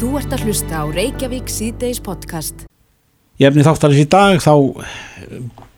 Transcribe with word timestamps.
Þú 0.00 0.14
ert 0.16 0.30
að 0.32 0.46
hlusta 0.48 0.78
á 0.80 0.84
Reykjavík 0.88 1.50
síðdeis 1.52 1.98
podcast. 2.00 2.62
Ég 3.36 3.50
efni 3.50 3.60
þáttarins 3.66 4.00
í 4.00 4.06
dag 4.08 4.38
þá 4.40 4.52
eh, 4.80 5.32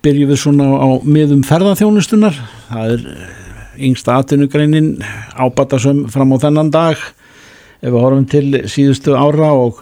byrjum 0.06 0.28
við 0.30 0.38
svona 0.38 0.66
á 0.78 0.88
miðum 1.02 1.40
ferðarþjónustunar. 1.42 2.36
Það 2.68 2.92
er 2.92 3.00
eh, 3.10 3.32
yngsta 3.88 4.20
atvinnugreinin 4.22 4.92
ábatasum 5.34 6.04
fram 6.14 6.36
á 6.38 6.42
þennan 6.44 6.70
dag 6.70 7.02
ef 7.02 7.88
við 7.88 7.98
horfum 7.98 8.28
til 8.30 8.60
síðustu 8.70 9.16
ára 9.18 9.48
og, 9.58 9.80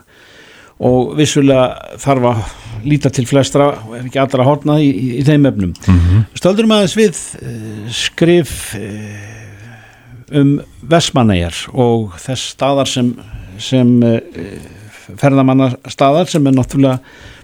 og 0.88 1.12
vissulega 1.18 1.98
þarf 2.00 2.28
að 2.30 2.40
líta 2.88 3.12
til 3.12 3.26
flestra 3.28 3.66
og 3.74 3.98
ef 3.98 4.06
ekki 4.08 4.22
allra 4.22 4.46
horna 4.48 4.78
í, 4.80 4.88
í, 4.88 5.26
þeim 5.26 5.50
efnum. 5.50 5.74
Mm 5.84 6.00
-hmm. 6.06 6.24
Stöldurum 6.40 6.72
aðeins 6.78 6.96
við 6.96 7.20
uh, 7.44 7.92
skrif 7.92 8.72
um 10.32 10.56
Vesmanæjar 10.80 11.60
og 11.76 12.16
þess 12.24 12.54
staðar 12.54 12.88
sem, 12.88 13.12
sem 13.62 13.96
uh, 14.06 14.18
ferðamannastaðar 15.20 16.30
sem 16.30 16.46
er 16.46 16.56
náttúrulega 16.56 17.00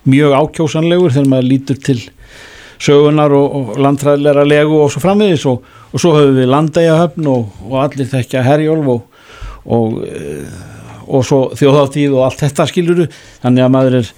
mjög 0.06 0.36
ákjósanlegur 0.40 1.14
þegar 1.16 1.32
maður 1.32 1.50
lítur 1.50 1.80
til 1.82 1.98
sögunar 2.82 3.32
og, 3.34 3.56
og 3.56 3.82
landræðilega 3.82 4.44
legu 4.46 4.78
og 4.84 4.92
svo 4.92 5.02
framvegis 5.02 5.46
og, 5.50 5.64
og 5.90 6.02
svo 6.02 6.14
höfum 6.14 6.38
við 6.38 6.50
landægahöfn 6.52 7.28
og, 7.32 7.60
og 7.66 7.76
allir 7.82 8.10
þekkja 8.10 8.44
herjólf 8.46 8.96
og 8.96 9.12
og 11.06 11.22
svo 11.26 11.38
þjóðáttíð 11.58 12.16
og 12.16 12.24
allt 12.26 12.42
þetta 12.44 12.66
skiluru 12.70 13.06
þannig 13.42 13.64
að 13.64 13.72
maður 13.74 13.96
er 14.00 14.10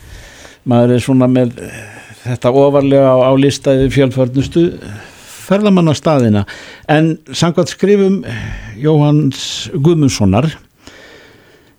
maður 0.68 0.94
er 0.94 1.04
svona 1.04 1.28
með 1.32 1.54
þetta 2.24 2.52
ofarlega 2.62 3.12
á, 3.12 3.16
á 3.28 3.32
listaði 3.40 3.88
fjölförnustu 3.92 4.64
ferðamanna 5.48 5.94
staðina 5.96 6.44
en 6.92 7.14
samkvæmt 7.28 7.72
skrifum 7.72 8.18
Jóhanns 8.80 9.68
Guðmundssonar 9.74 10.50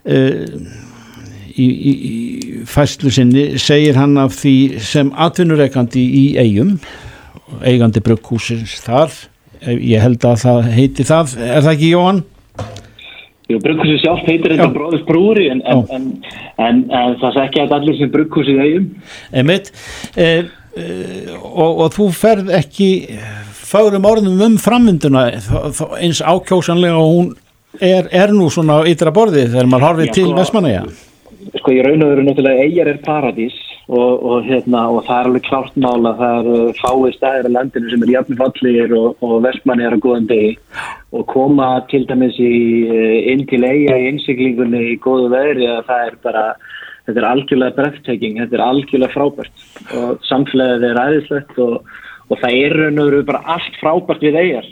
í, 0.10 1.68
í, 1.68 1.94
í 1.94 2.64
fæslu 2.70 3.12
sinni 3.14 3.46
segir 3.62 4.00
hann 4.00 4.18
af 4.22 4.36
því 4.40 4.56
sem 4.84 5.12
atvinnureikandi 5.16 6.04
í 6.04 6.26
eigum 6.42 6.78
eigandi 7.66 8.02
brugghúsins 8.06 8.78
þar 8.86 9.14
ég 9.68 10.02
held 10.02 10.24
að 10.26 10.44
það 10.44 10.70
heiti 10.76 11.08
það 11.08 11.34
er 11.44 11.64
það 11.64 11.74
ekki 11.74 11.94
Jóhann? 11.94 12.22
Brugghúsið 13.50 14.04
sjálf 14.04 14.28
heitir 14.28 14.54
þetta 14.54 14.70
bróðis 14.76 15.06
brúri 15.08 15.48
en, 15.50 15.64
en, 15.66 15.80
en, 16.62 16.82
en 16.94 17.16
það 17.18 17.32
sé 17.34 17.46
ekki 17.48 17.64
að 17.64 17.72
allir 17.80 17.96
sem 17.98 18.12
brugghúsið 18.14 18.60
eigum. 18.62 18.84
Einmitt, 19.34 19.72
eh, 20.14 20.52
eh, 20.78 21.32
og, 21.40 21.82
og 21.88 21.96
þú 21.96 22.12
ferð 22.14 22.52
ekki 22.60 22.90
fárum 23.58 24.06
orðum 24.06 24.44
um 24.46 24.58
framvinduna 24.62 25.26
eins 25.98 26.22
ákjósanlega 26.22 27.02
og 27.02 27.10
hún 27.16 27.32
er, 27.78 28.10
er 28.12 28.34
nú 28.34 28.50
svona 28.54 28.82
ytra 28.90 29.14
borðið 29.14 29.54
þegar 29.54 29.70
maður 29.70 29.88
horfið 29.90 30.14
til 30.18 30.30
Vestmanæja. 30.38 30.84
Sko 31.60 31.74
ég 31.74 31.86
raun 31.86 32.04
og 32.04 32.12
veru 32.12 32.24
náttúrulega 32.26 32.66
eigjar 32.66 32.90
er 32.92 32.98
paradís 33.06 33.56
og, 33.88 34.24
og, 34.26 34.44
hérna, 34.46 34.84
og 34.92 35.06
það 35.08 35.20
er 35.20 35.30
alveg 35.30 35.46
klárt 35.48 35.78
mála 35.82 36.12
það 36.20 36.50
er 36.54 36.74
fáið 36.78 37.16
stæðir 37.16 37.48
á 37.50 37.56
landinu 37.56 37.92
sem 37.92 38.04
er 38.06 38.12
jafnveg 38.14 38.42
fallir 38.42 38.96
og, 38.98 39.24
og 39.26 39.38
vestmanni 39.46 39.88
er 39.88 39.96
á 39.96 40.04
góðan 40.04 40.28
degi. 40.30 40.52
Og 41.16 41.26
koma 41.32 41.70
til 41.90 42.04
dæmis 42.10 42.38
í, 42.42 42.52
inn 43.32 43.46
til 43.50 43.64
eiga 43.64 43.98
í 43.98 44.12
innsiklingunni 44.12 44.84
í 44.92 45.00
góðu 45.02 45.32
veðri 45.34 45.70
að 45.72 45.88
það 45.90 46.06
er 46.10 46.20
bara 46.28 46.44
þetta 47.08 47.24
er 47.24 47.30
algjörlega 47.32 47.78
breathtaking, 47.80 48.36
þetta 48.44 48.60
er 48.60 48.66
algjörlega 48.68 49.16
frábært. 49.16 49.64
Og 49.98 50.28
samfélagið 50.30 50.86
er 50.92 51.02
aðeinslegt 51.06 51.64
og 51.64 52.36
það 52.36 52.60
er 52.60 52.78
raun 52.78 53.02
og 53.02 53.10
veru 53.10 53.24
bara 53.32 53.46
allt 53.56 53.82
frábært 53.82 54.28
við 54.28 54.38
eigar 54.44 54.70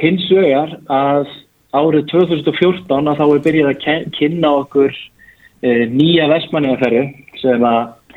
hins 0.00 0.26
vegar 0.32 0.74
að 0.90 1.28
árið 1.76 2.06
2014 2.10 3.10
að 3.10 3.20
þá 3.20 3.24
er 3.26 3.42
byrjað 3.46 3.70
að 3.70 4.06
kynna 4.16 4.52
okkur 4.62 4.94
e, 5.62 5.86
nýja 5.90 6.26
vestmanniðaferðu 6.32 7.04
sem 7.40 7.66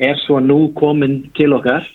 er 0.01 0.21
svo 0.23 0.39
nú 0.41 0.59
komin 0.77 1.21
til 1.37 1.51
okkar. 1.57 1.85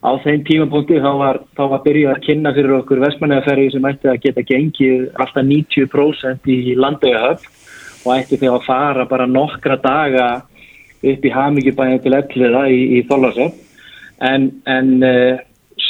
Á 0.00 0.10
þeim 0.24 0.42
tímapunkti 0.48 0.98
þá 1.02 1.10
var, 1.20 1.38
þá 1.54 1.62
var 1.74 1.82
byrjuð 1.84 2.12
að 2.14 2.22
kynna 2.24 2.52
fyrir 2.56 2.76
okkur 2.78 3.02
vestmannæðaferði 3.04 3.72
sem 3.74 3.88
ætti 3.90 4.10
að 4.10 4.22
geta 4.24 4.46
gengið 4.48 5.08
alltaf 5.20 5.44
90% 5.44 6.48
í 6.50 6.76
landegahöfn 6.80 7.58
og 8.00 8.14
ætti 8.16 8.38
því 8.40 8.48
að 8.54 8.64
fara 8.64 9.04
bara 9.08 9.28
nokkra 9.28 9.76
daga 9.82 10.28
upp 11.00 11.24
í 11.24 11.32
Hamíkjubæðin 11.34 12.00
til 12.04 12.16
Elliða 12.16 12.64
í, 12.72 12.80
í 12.96 13.02
Þólasöf 13.08 13.52
en, 14.24 14.48
en 14.68 14.90
uh, 15.04 15.36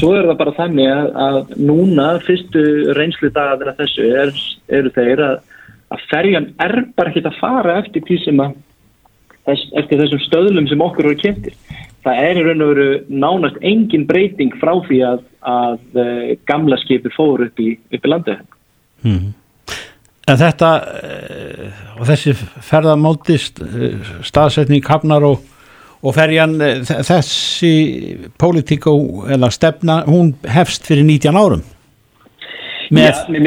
svo 0.01 0.15
er 0.17 0.27
það 0.31 0.41
bara 0.41 0.57
þannig 0.57 0.91
að, 0.91 1.11
að 1.27 1.55
núna 1.69 2.09
fyrstu 2.25 2.65
reynslu 2.97 3.31
dagar 3.37 3.75
þessu 3.79 4.09
er, 4.23 4.35
eru 4.81 4.93
þeir 4.97 5.23
að, 5.27 5.37
að 5.95 6.05
ferjan 6.11 6.51
er 6.65 6.77
bara 6.97 7.13
ekki 7.13 7.25
að 7.29 7.41
fara 7.41 7.79
eftir 7.83 8.05
því 8.09 8.19
sem 8.25 8.43
að 8.43 8.57
þess, 9.49 9.67
eftir 9.81 10.03
þessum 10.03 10.23
stöðlum 10.27 10.71
sem 10.71 10.85
okkur 10.85 11.11
eru 11.11 11.21
kynntir. 11.21 11.59
Það 12.05 12.23
er 12.25 12.41
í 12.41 12.47
raun 12.47 12.65
og 12.65 12.73
veru 12.73 12.89
nánast 13.13 13.61
engin 13.67 14.07
breyting 14.09 14.55
frá 14.61 14.73
því 14.87 15.03
að, 15.05 15.21
að 15.45 16.01
uh, 16.01 16.25
gamla 16.49 16.79
skipir 16.81 17.13
fóru 17.17 17.51
upp 17.51 17.61
í, 17.61 17.75
í 17.77 18.01
landu. 18.09 18.39
Hmm. 19.05 19.31
En 20.31 20.41
þetta 20.41 20.71
uh, 20.81 21.81
og 22.01 22.09
þessi 22.09 22.33
ferðamótist 22.65 23.61
eh, 23.65 24.13
staðsetning 24.25 24.87
hafnar 24.89 25.27
og, 25.29 25.43
og 26.01 26.17
ferjan 26.17 26.57
þessi 26.87 27.75
pólitík 28.41 28.89
eða 28.89 29.51
stefna, 29.53 30.01
hún 30.09 30.33
hefst 30.49 30.89
fyrir 30.89 31.05
19 31.05 31.37
árum? 31.37 31.63
Með... 32.91 33.07
Já, 33.07 33.27
mér 33.31 33.45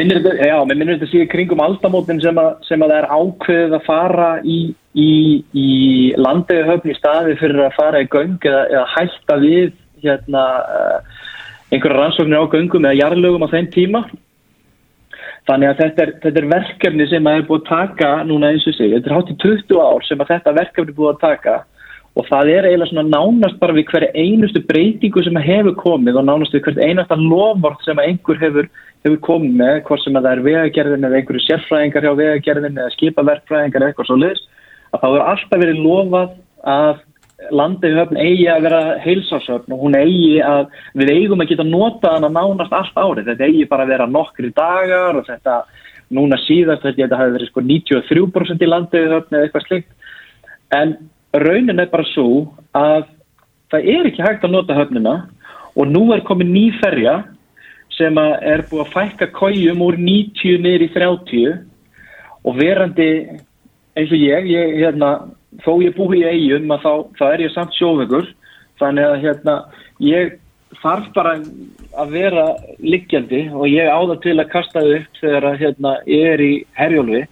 minnir 0.78 0.94
þetta, 0.94 1.10
síðan 1.10 1.28
kringum 1.28 1.60
aldamótin 1.60 2.22
sem, 2.22 2.38
að, 2.40 2.54
sem 2.64 2.80
að 2.80 2.94
það 2.94 3.00
er 3.02 3.10
ákveðið 3.12 3.74
að 3.76 3.86
fara 3.90 4.28
í 4.40 4.58
í, 4.94 5.10
í 5.52 5.70
landegahöfn 6.20 6.92
í 6.92 6.96
staði 6.98 7.36
fyrir 7.40 7.64
að 7.66 7.76
fara 7.78 8.02
í 8.04 8.10
göng 8.10 8.38
eða, 8.46 8.62
eða 8.70 8.84
hætta 8.94 9.38
við 9.42 9.72
hérna, 10.04 10.44
uh, 10.68 11.24
einhverja 11.72 11.98
rannsóknir 11.98 12.44
á 12.44 12.52
göngum 12.52 12.86
eða 12.86 13.00
jarlögum 13.00 13.46
á 13.46 13.52
þeim 13.52 13.70
tíma. 13.74 14.04
Þannig 15.48 15.70
að 15.70 15.80
þetta 15.82 16.04
er, 16.04 16.12
þetta 16.22 16.40
er 16.40 16.50
verkefni 16.54 17.06
sem 17.10 17.26
að 17.28 17.38
er 17.38 17.46
búið 17.48 17.62
að 17.64 17.70
taka 17.70 18.10
núna 18.24 18.52
eins 18.52 18.66
og 18.68 18.76
sig. 18.78 18.94
Þetta 18.94 19.10
er 19.10 19.16
hátt 19.18 19.32
í 19.32 19.38
20 19.42 19.80
ár 19.82 20.06
sem 20.08 20.22
að 20.22 20.30
þetta 20.32 20.58
verkefni 20.60 20.94
er 20.94 20.98
búið 21.00 21.12
að 21.12 21.22
taka 21.24 21.56
og 22.14 22.26
það 22.28 22.50
er 22.52 22.68
eiginlega 22.68 22.90
svona 22.92 23.06
nánast 23.10 23.56
bara 23.58 23.74
við 23.74 23.88
hverja 23.90 24.12
einustu 24.14 24.62
breytingu 24.68 25.22
sem 25.26 25.38
hefur 25.42 25.74
komið 25.80 26.20
og 26.20 26.26
nánast 26.28 26.54
við 26.54 26.66
hvert 26.68 26.82
einasta 26.84 27.18
lofvort 27.18 27.82
sem 27.82 27.98
einhver 27.98 28.38
hefur, 28.38 28.68
hefur 29.02 29.22
komið 29.28 29.56
með, 29.58 29.80
hvort 29.88 30.04
sem 30.04 30.18
að 30.18 30.28
það 30.28 30.36
er 30.36 30.44
vegagerðin 30.48 31.08
eða 31.08 31.18
einhverju 31.20 31.46
sérfræðingar 31.48 32.06
hjá 32.06 32.12
vegagerðin 32.20 32.78
eða 32.78 32.94
skipaverkfræðingar 32.94 33.88
eitthvað 33.88 34.10
svo 34.10 34.20
leiðis 34.20 34.44
að 34.94 35.02
þá 35.02 35.08
er 35.10 35.26
alltaf 35.32 35.64
verið 35.64 35.82
lofað 35.82 36.36
að 36.74 37.02
landið 37.54 37.96
höfn 37.98 38.20
eigi 38.22 38.44
að 38.48 38.66
vera 38.68 38.82
heilsásöfn 39.02 39.74
og 39.74 39.80
hún 39.82 39.96
eigi 39.98 40.36
að 40.46 40.68
við 40.94 41.10
eigum 41.16 41.42
að 41.42 41.50
geta 41.50 41.66
nota 41.66 42.12
hana 42.14 42.30
nánast 42.30 42.72
allt 42.72 42.94
árið. 42.94 43.32
Þetta 43.32 43.48
eigi 43.48 43.66
bara 43.68 43.84
að 43.84 43.90
vera 43.90 44.06
nokkri 44.06 44.52
dagar 44.54 45.18
og 45.18 45.26
þetta 45.26 45.56
núna 46.14 46.38
síðast 46.44 46.86
þetta 46.86 47.18
hafi 47.18 47.34
verið 47.34 47.50
sko 47.50 47.64
93% 47.64 48.62
í 48.62 48.70
landið 48.70 49.10
höfn 49.16 49.36
eða 49.36 49.48
eitthvað 49.48 49.66
slikt 49.66 49.90
en 50.78 50.96
raunin 51.34 51.82
er 51.82 51.90
bara 51.90 52.06
svo 52.12 52.54
að 52.76 53.08
það 53.72 53.88
er 53.94 54.08
ekki 54.10 54.22
hægt 54.22 54.44
að 54.46 54.54
nota 54.54 54.76
höfnina 54.76 55.14
og 55.74 55.88
nú 55.90 56.06
er 56.14 56.22
komið 56.26 56.52
ný 56.54 56.64
ferja 56.82 57.14
sem 57.94 58.18
er 58.18 58.64
búið 58.70 58.84
að 58.84 58.92
fækka 58.94 59.30
kójum 59.34 59.82
úr 59.86 59.98
90 59.98 60.62
niður 60.62 60.86
í 60.86 60.90
30 60.94 61.58
og 62.44 62.56
verandi 62.58 63.10
eins 63.94 64.10
og 64.10 64.18
ég, 64.18 64.48
ég 64.50 64.78
hérna, 64.82 65.10
þó 65.64 65.76
ég 65.82 65.94
búi 65.96 66.22
í 66.22 66.26
eigum 66.28 66.72
þá, 66.82 66.92
þá 67.18 67.24
er 67.30 67.44
ég 67.46 67.54
samt 67.54 67.76
sjóðugur. 67.78 68.26
Þannig 68.80 69.06
að 69.06 69.20
hérna, 69.22 69.54
ég 70.02 70.34
þarf 70.82 71.06
bara 71.14 71.36
að 72.02 72.14
vera 72.16 72.46
liggjandi 72.82 73.44
og 73.54 73.68
ég 73.70 73.86
áða 73.86 74.18
til 74.24 74.34
að 74.40 74.50
kasta 74.50 74.82
upp 74.96 75.20
þegar 75.20 75.48
að, 75.52 75.60
hérna, 75.62 75.94
ég 76.10 76.32
er 76.34 76.42
í 76.42 76.52
herjólfi 76.78 77.22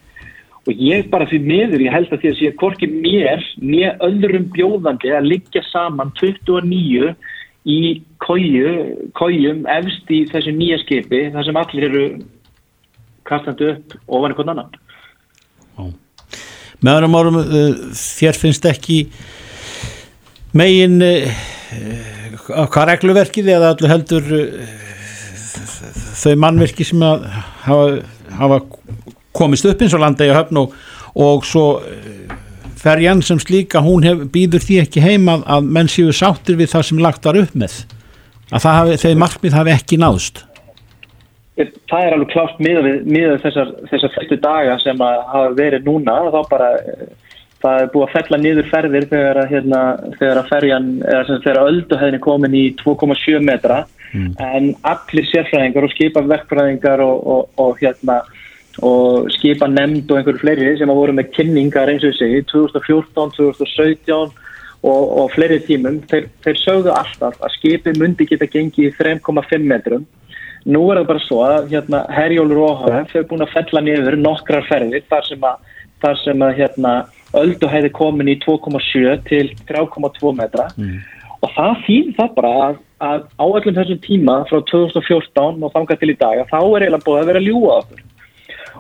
og 0.63 0.79
ég 0.79 1.09
bara 1.11 1.27
fyrir 1.27 1.47
miður, 1.47 1.83
ég 1.83 1.95
held 1.95 2.13
að 2.13 2.23
því 2.23 2.31
að 2.31 2.39
sé 2.39 2.51
hvorki 2.61 2.89
mér, 2.91 3.47
mér 3.59 3.97
öðrum 4.07 4.47
bjóðandi 4.55 5.11
að 5.11 5.31
liggja 5.33 5.63
saman 5.73 6.13
29 6.21 7.15
í 7.63 7.81
kóju, 8.23 8.71
kójum 9.19 9.67
efst 9.71 10.11
í 10.11 10.23
þessu 10.31 10.55
nýja 10.55 10.79
skipi 10.83 11.25
þar 11.35 11.47
sem 11.47 11.59
allir 11.59 11.89
eru 11.89 12.05
kastandi 13.27 13.73
upp 13.73 13.97
ofan 14.07 14.33
einhvern 14.33 14.55
annan. 14.55 14.79
Með 16.83 16.97
öðrum 16.99 17.19
árum 17.19 17.39
eh, 17.43 17.75
þér 17.95 18.39
finnst 18.39 18.65
ekki 18.67 19.05
megin 20.59 20.99
eh, 21.07 21.43
hvað 22.43 22.89
regluverkið 22.91 23.53
eða 23.55 23.75
allir 23.75 23.93
heldur 23.93 24.33
eh, 24.39 24.73
þau 26.19 26.35
mannverki 26.43 26.87
sem 26.87 27.03
hafa, 27.03 28.03
hafa 28.39 28.59
komist 29.37 29.67
upp 29.69 29.83
eins 29.83 29.97
og 29.97 30.03
landa 30.03 30.27
í 30.27 30.33
höfn 30.35 30.61
og, 30.63 30.77
og 31.17 31.47
svo 31.49 31.67
ferjan 32.83 33.23
sem 33.23 33.41
slíka 33.41 33.83
hún 33.85 34.07
hef, 34.07 34.25
býður 34.35 34.65
því 34.67 34.79
ekki 34.85 35.03
heima 35.05 35.41
að, 35.47 35.69
menn 35.77 35.91
séu 35.91 36.15
sáttir 36.17 36.59
við 36.59 36.73
það 36.75 36.89
sem 36.89 37.03
lagt 37.03 37.29
var 37.29 37.39
upp 37.39 37.55
með. 37.59 37.77
Að 38.53 38.69
hafi, 38.69 38.97
þau 39.01 39.13
markmið 39.23 39.57
hafi 39.57 39.75
ekki 39.77 40.01
náðst. 40.03 40.43
Það 41.57 42.07
er 42.07 42.15
alveg 42.17 42.31
klátt 42.33 42.61
miða 42.61 43.37
þessar, 43.43 43.75
þessar 43.91 44.13
fyrstu 44.15 44.39
daga 44.41 44.79
sem 44.83 45.03
að 45.05 45.19
hafa 45.31 45.51
verið 45.59 45.89
núna 45.89 46.15
þá 46.33 46.41
bara 46.51 46.71
það 47.63 47.79
er 47.79 47.91
búið 47.93 48.07
að 48.07 48.15
fella 48.17 48.39
niður 48.41 48.71
ferðir 48.73 49.09
þegar 49.11 49.41
að, 49.43 49.51
hérna, 49.53 49.81
þegar 50.19 50.41
að 50.41 50.49
ferjan, 50.51 50.87
eða 51.07 51.41
þegar 51.45 51.61
ölduhæðin 51.63 52.19
er 52.19 52.25
komin 52.25 52.57
í 52.59 52.65
2,7 52.83 53.43
metra. 53.47 53.83
Mm. 54.13 54.35
en 54.45 54.67
allir 54.85 55.25
sérfræðingar 55.25 55.87
og 55.87 55.93
skipa 55.95 56.21
verkfræðingar 56.29 57.01
og, 57.01 57.21
og, 57.33 57.47
og 57.63 57.79
hérna 57.81 58.19
og 58.81 59.29
skipa 59.35 59.69
nefnd 59.69 60.11
og 60.11 60.19
einhverju 60.19 60.41
fleiri 60.41 60.73
sem 60.79 60.91
að 60.91 61.01
voru 61.03 61.17
með 61.17 61.33
kynningar 61.37 61.91
eins 61.93 62.07
og 62.07 62.15
þessi 62.17 62.45
2014, 62.49 63.35
2017 63.37 64.33
og, 64.83 65.03
og 65.23 65.31
fleiri 65.35 65.61
tímum, 65.67 66.01
þeir, 66.11 66.29
þeir 66.45 66.61
sögðu 66.63 66.95
alltaf 66.95 67.39
að 67.39 67.55
skipi 67.59 67.95
myndi 68.01 68.27
geta 68.31 68.49
gengið 68.51 68.97
3,5 68.99 69.67
metrum. 69.69 70.07
Nú 70.65 70.85
er 70.91 71.01
það 71.01 71.09
bara 71.11 71.25
svo 71.27 71.41
að 71.45 71.73
hérna, 71.73 72.05
Herjólur 72.15 72.63
og 72.63 72.85
OHF 72.87 73.17
hefur 73.17 73.29
búin 73.33 73.45
að 73.45 73.55
fella 73.57 73.83
niður 73.83 74.19
nokkrar 74.21 74.69
ferðir 74.69 75.03
þar 75.11 75.27
sem 75.27 75.49
að, 75.49 75.73
þar 76.05 76.21
sem 76.23 76.45
að 76.47 76.55
hérna, 76.61 76.93
öldu 77.43 77.71
hefði 77.71 77.91
komin 77.99 78.31
í 78.31 78.39
2,7 78.45 79.19
til 79.27 79.51
3,2 79.69 80.33
metra. 80.39 80.71
Mm. 80.79 81.03
og 81.43 81.51
það 81.57 81.73
þýð 81.87 82.11
það 82.15 82.35
bara 82.37 82.51
að, 82.65 82.77
að 83.03 83.23
á 83.35 83.45
öllum 83.49 83.77
þessum 83.79 84.01
tíma 84.05 84.35
frá 84.47 84.61
2014 84.71 85.65
og 85.67 85.73
þanga 85.75 85.97
til 85.99 86.13
í 86.13 86.19
dag 86.21 86.43
að 86.43 86.53
þá 86.53 86.59
er 86.61 86.85
eiginlega 86.85 87.07
búið 87.09 87.23
að 87.23 87.31
vera 87.33 87.43
ljúa 87.43 87.79
okkur 87.81 88.05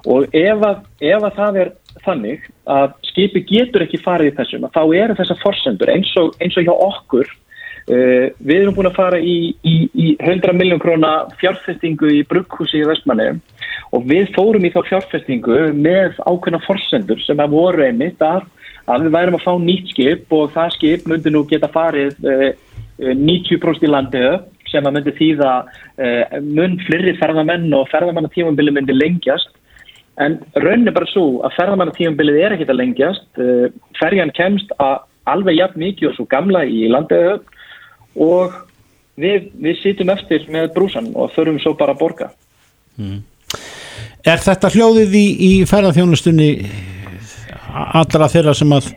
og 0.06 0.34
ef 0.34 0.66
að, 0.66 0.82
ef 1.00 1.28
að 1.28 1.38
það 1.38 1.60
er 1.62 1.70
þannig 2.06 2.48
að 2.72 2.96
skipi 3.10 3.44
getur 3.48 3.84
ekki 3.84 4.00
farið 4.02 4.32
í 4.32 4.34
þessum 4.38 4.66
þá 4.72 4.82
eru 5.02 5.16
þessar 5.18 5.40
forsendur 5.42 5.92
eins 5.92 6.10
og, 6.20 6.34
eins 6.42 6.56
og 6.58 6.66
hjá 6.66 6.72
okkur 6.74 7.28
uh, 7.28 8.26
við 8.38 8.56
erum 8.58 8.76
búin 8.76 8.90
að 8.90 8.98
fara 8.98 9.20
í, 9.20 9.36
í, 9.62 9.76
í 9.92 10.14
100 10.18 10.56
miljón 10.58 10.82
króna 10.82 11.12
fjárfestingu 11.40 12.10
í 12.16 12.22
brugghúsi 12.28 12.82
í 12.82 12.88
Vestmanni 12.88 13.30
og 13.92 14.08
við 14.08 14.32
fórum 14.36 14.64
í 14.64 14.72
þá 14.72 14.80
fjárfestingu 14.88 15.60
með 15.76 16.18
ákveðna 16.24 16.62
forsendur 16.66 17.20
sem 17.26 17.40
að 17.42 17.54
voru 17.54 17.86
einmitt 17.86 18.22
að, 18.24 18.46
að 18.88 19.06
við 19.06 19.16
værum 19.18 19.38
að 19.38 19.46
fá 19.46 19.52
nýtt 19.60 19.92
skip 19.92 20.36
og 20.36 20.52
það 20.56 20.76
skip 20.78 21.08
myndi 21.10 21.32
nú 21.34 21.44
geta 21.50 21.70
farið 21.72 22.30
eh, 22.32 22.52
90% 23.02 23.84
í 23.84 23.90
landið 23.90 24.38
sem 24.72 24.86
að 24.88 24.96
myndi 24.96 25.14
þýða 25.18 25.50
eh, 26.00 26.38
mun 26.46 26.78
flirri 26.86 27.12
ferðamenn 27.18 27.68
og 27.76 27.90
ferðamannatífambili 27.92 28.72
myndi 28.72 28.96
lengjast 28.96 29.52
en 30.20 30.36
raun 30.60 30.86
er 30.86 30.94
bara 30.94 31.08
svo 31.08 31.40
að 31.46 31.56
ferðamannatífambilið 31.56 32.40
er 32.42 32.56
ekkit 32.56 32.72
að 32.72 32.80
lengjast 32.80 33.40
eh, 33.40 33.66
ferjan 34.00 34.32
kemst 34.36 34.74
að 34.82 35.00
alveg 35.32 35.56
jafn 35.56 35.80
mikið 35.80 36.10
og 36.10 36.16
svo 36.16 36.26
gamla 36.28 36.64
í 36.66 36.84
landið 36.90 37.40
og 38.20 38.56
við, 39.16 39.50
við 39.62 39.78
sýtum 39.80 40.12
eftir 40.12 40.44
með 40.52 40.72
brúsan 40.76 41.12
og 41.14 41.32
þurfum 41.36 41.60
svo 41.62 41.74
bara 41.78 41.96
að 41.96 42.02
borga 42.04 42.32
mm. 42.98 43.20
Er 44.22 44.38
þetta 44.38 44.70
hljóðið 44.70 45.14
í, 45.18 45.26
í 45.42 45.52
ferðarþjónustunni 45.66 46.50
allra 47.72 48.28
þeirra 48.30 48.54
sem 48.54 48.70
að, 48.74 48.92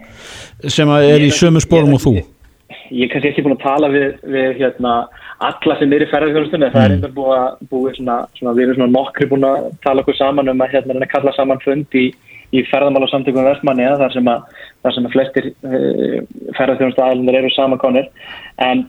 sem 0.70 0.92
að 0.92 1.08
er 1.16 1.24
í 1.26 1.32
sömu 1.34 1.64
spórum 1.64 1.96
og 1.98 2.04
þú? 2.04 2.14
Ég, 2.92 3.08
er 3.08 3.12
kannski 3.14 3.32
ekki 3.32 3.44
búin 3.46 3.56
að 3.56 3.64
tala 3.64 3.90
við, 3.90 4.08
við 4.30 4.60
hérna, 4.60 4.94
alla 5.48 5.78
sem 5.80 5.94
er 5.96 6.06
í 6.06 6.10
ferðarþjónustunni 6.12 6.70
það 6.74 6.82
mm. 6.82 6.86
er 6.86 6.96
einnig 6.96 7.16
búið 7.16 7.38
að 7.40 7.64
búið 7.72 7.98
svona, 7.98 8.18
svona, 8.38 8.54
við 8.58 8.66
erum 8.66 8.78
svona 8.80 8.96
nokkri 8.96 9.28
búin 9.32 9.48
að 9.50 9.70
tala 9.86 10.04
okkur 10.04 10.18
saman 10.20 10.52
um 10.54 10.62
að 10.62 10.76
hérna, 10.76 11.08
kalla 11.14 11.34
saman 11.36 11.64
fund 11.64 11.98
í, 11.98 12.06
í 12.54 12.64
ferðarmála 12.70 13.10
samtökum 13.10 13.48
vestmanni 13.50 13.88
þar 14.02 14.14
sem 14.14 14.30
að, 14.30 14.60
þar 14.86 14.98
sem 14.98 15.08
að 15.10 15.16
flestir 15.16 15.50
uh, 15.54 16.20
ferðarþjónustu 16.60 17.06
aðlunir 17.08 17.40
eru 17.42 17.54
samankonir 17.56 18.12
en, 18.68 18.86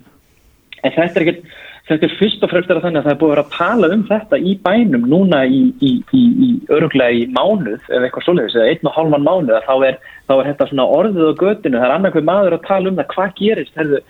en 0.83 0.97
þetta 0.99 1.23
er 1.23 1.25
ekkert 1.25 1.57
þetta 1.87 2.07
er 2.09 2.15
fyrst 2.19 2.43
og 2.43 2.51
fremst 2.51 2.71
að 2.73 2.83
þannig 2.83 3.01
að 3.01 3.07
það 3.07 3.13
er 3.13 3.19
búið 3.21 3.31
að 3.31 3.35
vera 3.35 3.45
að 3.45 3.57
tala 3.57 3.91
um 3.95 4.05
þetta 4.09 4.39
í 4.39 4.53
bænum 4.67 5.05
núna 5.11 5.43
í, 5.47 5.61
í, 5.79 5.91
í, 6.19 6.23
í 6.47 6.49
öruglega 6.75 7.15
í 7.15 7.27
mánuð 7.37 7.91
eða 7.93 8.09
eitthvað 8.09 8.27
svoleiðis 8.27 8.57
eða 8.59 8.73
einn 8.73 8.91
og 8.91 8.97
hálfan 8.97 9.27
mánuð 9.27 9.61
þá 9.69 9.75
er, 9.91 9.99
þá 10.27 10.35
er 10.37 10.49
þetta 10.51 10.69
svona 10.73 10.89
orðið 10.97 11.31
á 11.31 11.41
göttinu 11.43 11.79
það 11.79 11.87
er 11.87 11.97
annarkveð 11.97 12.29
maður 12.31 12.57
að 12.57 12.67
tala 12.67 12.91
um 12.91 12.99
það 12.99 13.11
hvað 13.15 13.37
gerist? 13.39 13.79
Herðu, 13.79 14.03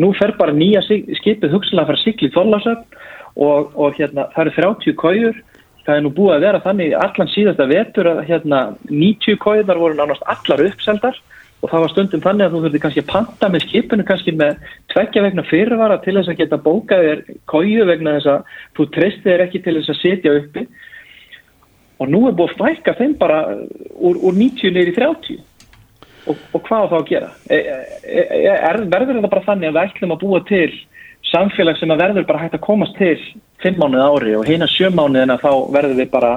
nú 0.00 0.10
fer 0.16 0.34
bara 0.40 0.56
nýja 0.56 0.84
skipið 0.86 1.52
hugsalega 1.52 1.84
að 1.84 1.92
fara 1.92 2.02
sikli 2.04 2.32
þorlásöfn 2.32 2.98
og, 3.36 3.76
og 3.76 3.98
hérna 3.98 4.28
það 4.34 4.44
eru 4.46 4.56
30 4.56 4.98
kójur. 4.98 5.40
Það 5.84 5.96
er 5.96 6.04
nú 6.04 6.12
búið 6.12 6.34
að 6.34 6.44
vera 6.44 6.64
þannig 6.64 6.94
allan 7.00 7.30
síðasta 7.32 7.66
vetur 7.68 8.08
að 8.10 8.24
hérna 8.28 8.58
90 8.88 9.38
kójunar 9.40 9.80
voru 9.80 9.96
nánast 9.96 10.24
allar 10.28 10.64
uppseldar 10.66 11.20
og 11.58 11.70
það 11.72 11.82
var 11.82 11.92
stundum 11.92 12.22
þannig 12.22 12.46
að 12.46 12.52
þú 12.54 12.60
þurfti 12.64 12.80
kannski 12.84 13.02
að 13.02 13.10
panta 13.10 13.48
með 13.50 13.64
skipinu 13.66 14.04
kannski 14.06 14.34
með 14.38 14.60
tveggja 14.92 15.24
vegna 15.24 15.44
fyrirvara 15.48 15.98
til 16.04 16.14
þess 16.18 16.30
að 16.30 16.40
geta 16.42 16.60
bókaðir 16.62 17.24
kóju 17.50 17.86
vegna 17.88 18.14
þess 18.18 18.30
að 18.34 18.52
þú 18.78 18.86
treystir 18.94 19.32
þér 19.32 19.44
ekki 19.46 19.62
til 19.64 19.74
þess 19.78 19.92
að 19.94 20.00
setja 20.02 20.34
uppi. 20.38 20.66
Og 21.98 22.10
nú 22.12 22.20
er 22.28 22.36
búið 22.38 22.52
að 22.54 22.60
fækka 22.62 22.94
þeim 23.00 23.16
bara 23.18 23.40
úr, 23.98 24.20
úr 24.22 24.36
90 24.38 24.76
neyri 24.76 24.94
30 24.94 25.40
og, 26.30 26.36
og 26.54 26.62
hvað 26.68 26.92
þá 26.92 26.96
að 27.00 27.08
gera? 27.08 27.30
E, 27.50 27.58
e, 27.58 28.22
e, 28.22 28.52
er, 28.54 28.78
verður 28.86 29.18
þetta 29.18 29.32
bara 29.32 29.46
þannig 29.48 29.70
að 29.72 29.78
við 29.78 29.88
ætlum 29.88 30.14
að 30.14 30.22
búa 30.22 30.40
til 30.46 30.68
samfélag 31.32 31.80
sem 31.80 31.90
að 31.90 32.04
verður 32.04 32.28
bara 32.28 32.44
hægt 32.44 32.54
að 32.54 32.66
komast 32.68 32.94
til 33.00 33.16
5 33.64 33.80
mánuð 33.82 34.04
ári 34.04 34.36
og 34.38 34.46
heina 34.46 34.70
7 34.70 34.92
mánuð 34.94 35.24
en 35.24 35.34
að 35.34 35.42
þá 35.42 35.52
verður 35.74 35.98
við 35.98 36.10
bara 36.14 36.32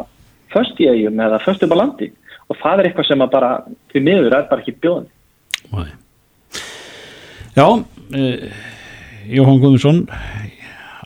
först 0.52 0.82
í 0.82 0.90
eigum 0.90 1.22
eða 1.22 1.40
först 1.46 1.64
upp 1.68 1.78
á 1.78 1.82
landi 1.84 2.10
og 2.52 2.60
það 2.62 2.82
er 2.82 2.90
eitthvað 2.90 3.10
sem 3.10 3.24
að 3.24 3.34
bara 3.34 3.52
til 3.94 4.04
miður 4.06 4.36
er 4.38 4.48
bara 4.52 4.64
ekki 4.64 4.78
bjóðan 4.84 5.10
Já 7.56 7.68
eh, 8.16 8.46
Jóhann 9.32 9.60
Guðmundsson 9.62 10.06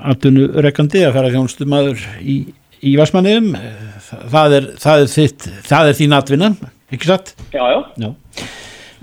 aðdunu 0.06 0.50
rekkandi 0.66 1.06
að 1.06 1.16
fara 1.18 1.32
þjónustu 1.34 1.68
maður 1.70 2.04
í, 2.22 2.38
í 2.86 2.96
Vasmanniðum 3.00 3.54
það 4.32 4.60
er, 4.60 4.70
það 4.82 5.06
er 5.06 5.12
þitt 5.16 5.48
það 5.66 5.90
er 5.90 5.98
þín 6.00 6.16
atvinnan, 6.18 6.58
ekki 6.94 7.10
satt? 7.10 7.34
Já, 7.56 7.64
já, 7.72 7.80
já. 8.04 8.12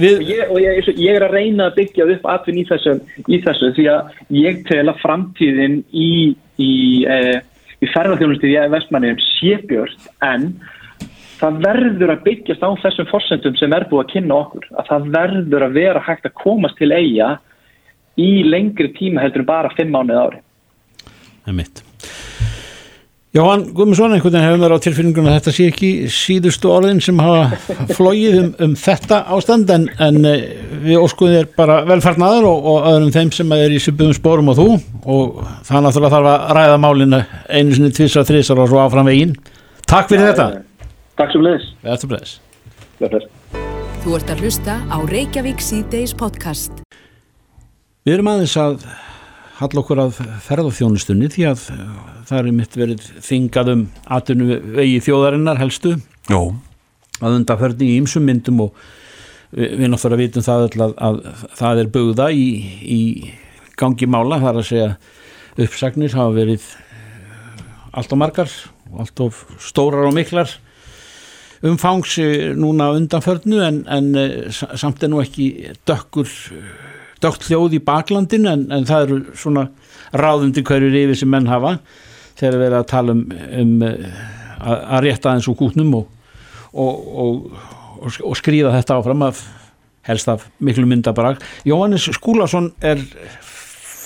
Við, 0.01 0.15
og, 0.17 0.29
ég, 0.31 0.43
og 0.49 0.61
ég, 0.63 0.87
ég 0.99 1.17
er 1.19 1.25
að 1.27 1.35
reyna 1.37 1.69
að 1.69 1.77
byggja 1.79 2.07
upp 2.15 2.29
atvinn 2.33 2.63
í 2.63 2.67
þessu, 2.67 2.95
í 3.29 3.39
þessu 3.45 3.73
því 3.77 3.89
að 3.93 4.15
ég 4.35 4.63
tel 4.67 4.85
að 4.89 5.03
framtíðin 5.03 5.83
í 5.93 6.13
í, 6.61 6.73
eh, 7.09 7.41
í 7.83 7.91
ferðarþjónustu 7.93 8.51
í 8.51 8.57
Vestmanniðum 8.73 9.21
sé 9.27 9.59
björn 9.69 10.09
en 10.27 10.49
það 11.43 11.63
verður 11.67 12.15
að 12.15 12.25
byggjast 12.27 12.63
á 12.63 12.71
þessum 12.85 13.09
fórsendum 13.11 13.59
sem 13.59 13.75
er 13.75 13.89
búið 13.91 14.05
að 14.05 14.13
kynna 14.15 14.41
okkur 14.45 14.69
að 14.79 14.91
það 14.91 15.09
verður 15.17 15.67
að 15.67 15.79
vera 15.81 16.05
hægt 16.07 16.29
að 16.29 16.39
komast 16.43 16.79
til 16.79 16.93
eiga 16.93 17.37
í 18.21 18.33
lengri 18.47 18.93
tíma 18.97 19.25
heldur 19.25 19.43
en 19.43 19.49
bara 19.49 19.73
fimm 19.77 19.95
mánuð 19.95 20.21
ári. 20.23 20.43
Það 21.43 21.55
er 21.55 21.59
mitt 21.59 21.83
Jóhann 23.33 23.63
Guðmundsson, 23.73 24.13
einhvern 24.13 24.35
veginn 24.35 24.45
hefur 24.45 24.59
mér 24.61 24.75
á 24.77 24.85
tilfinningunum 24.85 25.31
að 25.31 25.37
þetta 25.39 25.53
sé 25.57 25.67
ekki 25.71 25.89
síðustu 26.13 26.69
orðin 26.69 26.99
sem 27.01 27.17
hafa 27.17 27.47
flóið 27.97 28.35
um, 28.43 28.51
um 28.67 28.75
þetta 28.77 29.23
ástand 29.33 29.73
en, 29.73 29.87
en 30.05 30.19
eh, 30.29 30.43
við 30.83 31.01
óskuðum 31.01 31.39
þér 31.39 31.49
bara 31.57 31.79
velfarnaður 31.89 32.51
og, 32.51 32.69
og 32.75 32.91
öðrum 32.91 33.15
þeim 33.15 33.31
sem 33.33 33.55
er 33.57 33.73
í 33.73 33.79
sýpum 33.81 34.13
spórum 34.13 34.53
og 34.53 34.59
þú. 34.59 34.67
Og 35.09 35.41
það 35.65 35.87
náttúrulega 35.87 36.13
þarf 36.19 36.31
að 36.35 36.53
ræða 36.59 36.77
málinu 36.85 37.23
einu 37.49 37.79
sinni 37.79 37.97
tvísar, 37.97 38.29
þrísar 38.29 38.61
og 38.61 38.69
svo 38.69 38.83
áfram 38.85 39.09
veginn. 39.09 39.33
Takk 39.89 40.13
fyrir 40.13 40.29
ja, 40.29 40.35
þetta 40.35 40.51
Takk 41.23 41.37
sem 41.37 41.43
leiðis. 41.45 41.67
Þetta 41.85 42.03
er 42.03 42.11
bleiðis. 42.11 43.27
Þú 44.03 44.15
ert 44.17 44.31
að 44.33 44.41
hlusta 44.43 44.73
á 44.91 44.97
Reykjavík 45.07 45.61
C-Days 45.63 46.15
podcast. 46.19 46.81
Við 48.03 48.17
erum 48.17 48.31
aðeins 48.33 48.55
að 48.59 48.87
halla 49.61 49.81
okkur 49.85 50.01
að 50.03 50.19
ferðarþjónustunni 50.49 51.29
því 51.31 51.45
að 51.53 51.63
það 52.27 52.41
er 52.41 52.49
mitt 52.57 52.75
verið 52.81 53.05
þingað 53.23 53.71
um 53.77 53.85
atvinnu 54.19 54.57
vegi 54.81 54.97
þjóðarinnar 55.07 55.61
helstu. 55.63 55.93
Jó. 56.33 56.41
Að 57.21 57.39
undarferði 57.39 57.93
í 57.93 58.01
ymsum 58.01 58.27
myndum 58.27 58.65
og 58.67 58.83
við, 59.55 59.79
við 59.79 59.93
náttúrulega 59.93 60.23
vitum 60.25 60.47
það 60.49 60.67
að, 60.73 60.97
að 61.07 61.23
það 61.61 61.85
er 61.85 61.93
bugða 62.01 62.29
í, 62.35 62.49
í 62.83 63.01
gangi 63.79 64.11
mála. 64.11 64.41
Það 64.43 64.51
er 64.51 64.61
að 64.65 64.69
segja 64.73 64.91
uppsagnir 65.69 66.19
hafa 66.19 66.35
verið 66.41 66.67
allt 67.95 68.11
á 68.11 68.23
margar 68.27 68.59
og 68.91 69.07
allt 69.07 69.27
of 69.29 69.47
stórar 69.71 70.11
og 70.11 70.19
miklar 70.19 70.59
umfangs 71.63 72.17
núna 72.59 72.91
undanförnu 72.97 73.61
en, 73.63 73.83
en 73.87 74.15
eh, 74.19 74.51
samt 74.51 75.03
er 75.03 75.13
nú 75.13 75.21
ekki 75.23 75.75
dökkur 75.89 76.31
dökt 77.23 77.47
hljóð 77.47 77.77
í 77.79 77.83
baklandin 77.85 78.49
en, 78.51 78.65
en 78.75 78.87
það 78.89 79.05
eru 79.07 79.19
svona 79.39 79.69
ráðundi 80.13 80.65
hverjur 80.67 80.97
yfir 81.05 81.21
sem 81.23 81.31
menn 81.31 81.51
hafa 81.51 81.77
þegar 82.39 82.59
við 82.59 82.67
erum 82.67 82.81
að 82.81 82.89
tala 82.91 83.15
um, 83.15 83.23
um 83.61 83.87
eh, 83.87 84.09
að, 84.59 84.77
að 84.81 85.05
rétta 85.07 85.31
aðeins 85.31 85.51
úr 85.53 85.59
kútnum 85.61 85.95
og, 86.01 86.09
og, 86.73 87.07
og, 87.23 88.19
og 88.27 88.39
skrýða 88.39 88.75
þetta 88.79 88.99
áfram 88.99 89.27
af 89.29 89.45
helst 90.03 90.27
af 90.27 90.49
miklu 90.59 90.83
myndabrag. 90.91 91.39
Jóhannes 91.69 92.09
Skúlason 92.17 92.73
er 92.83 92.99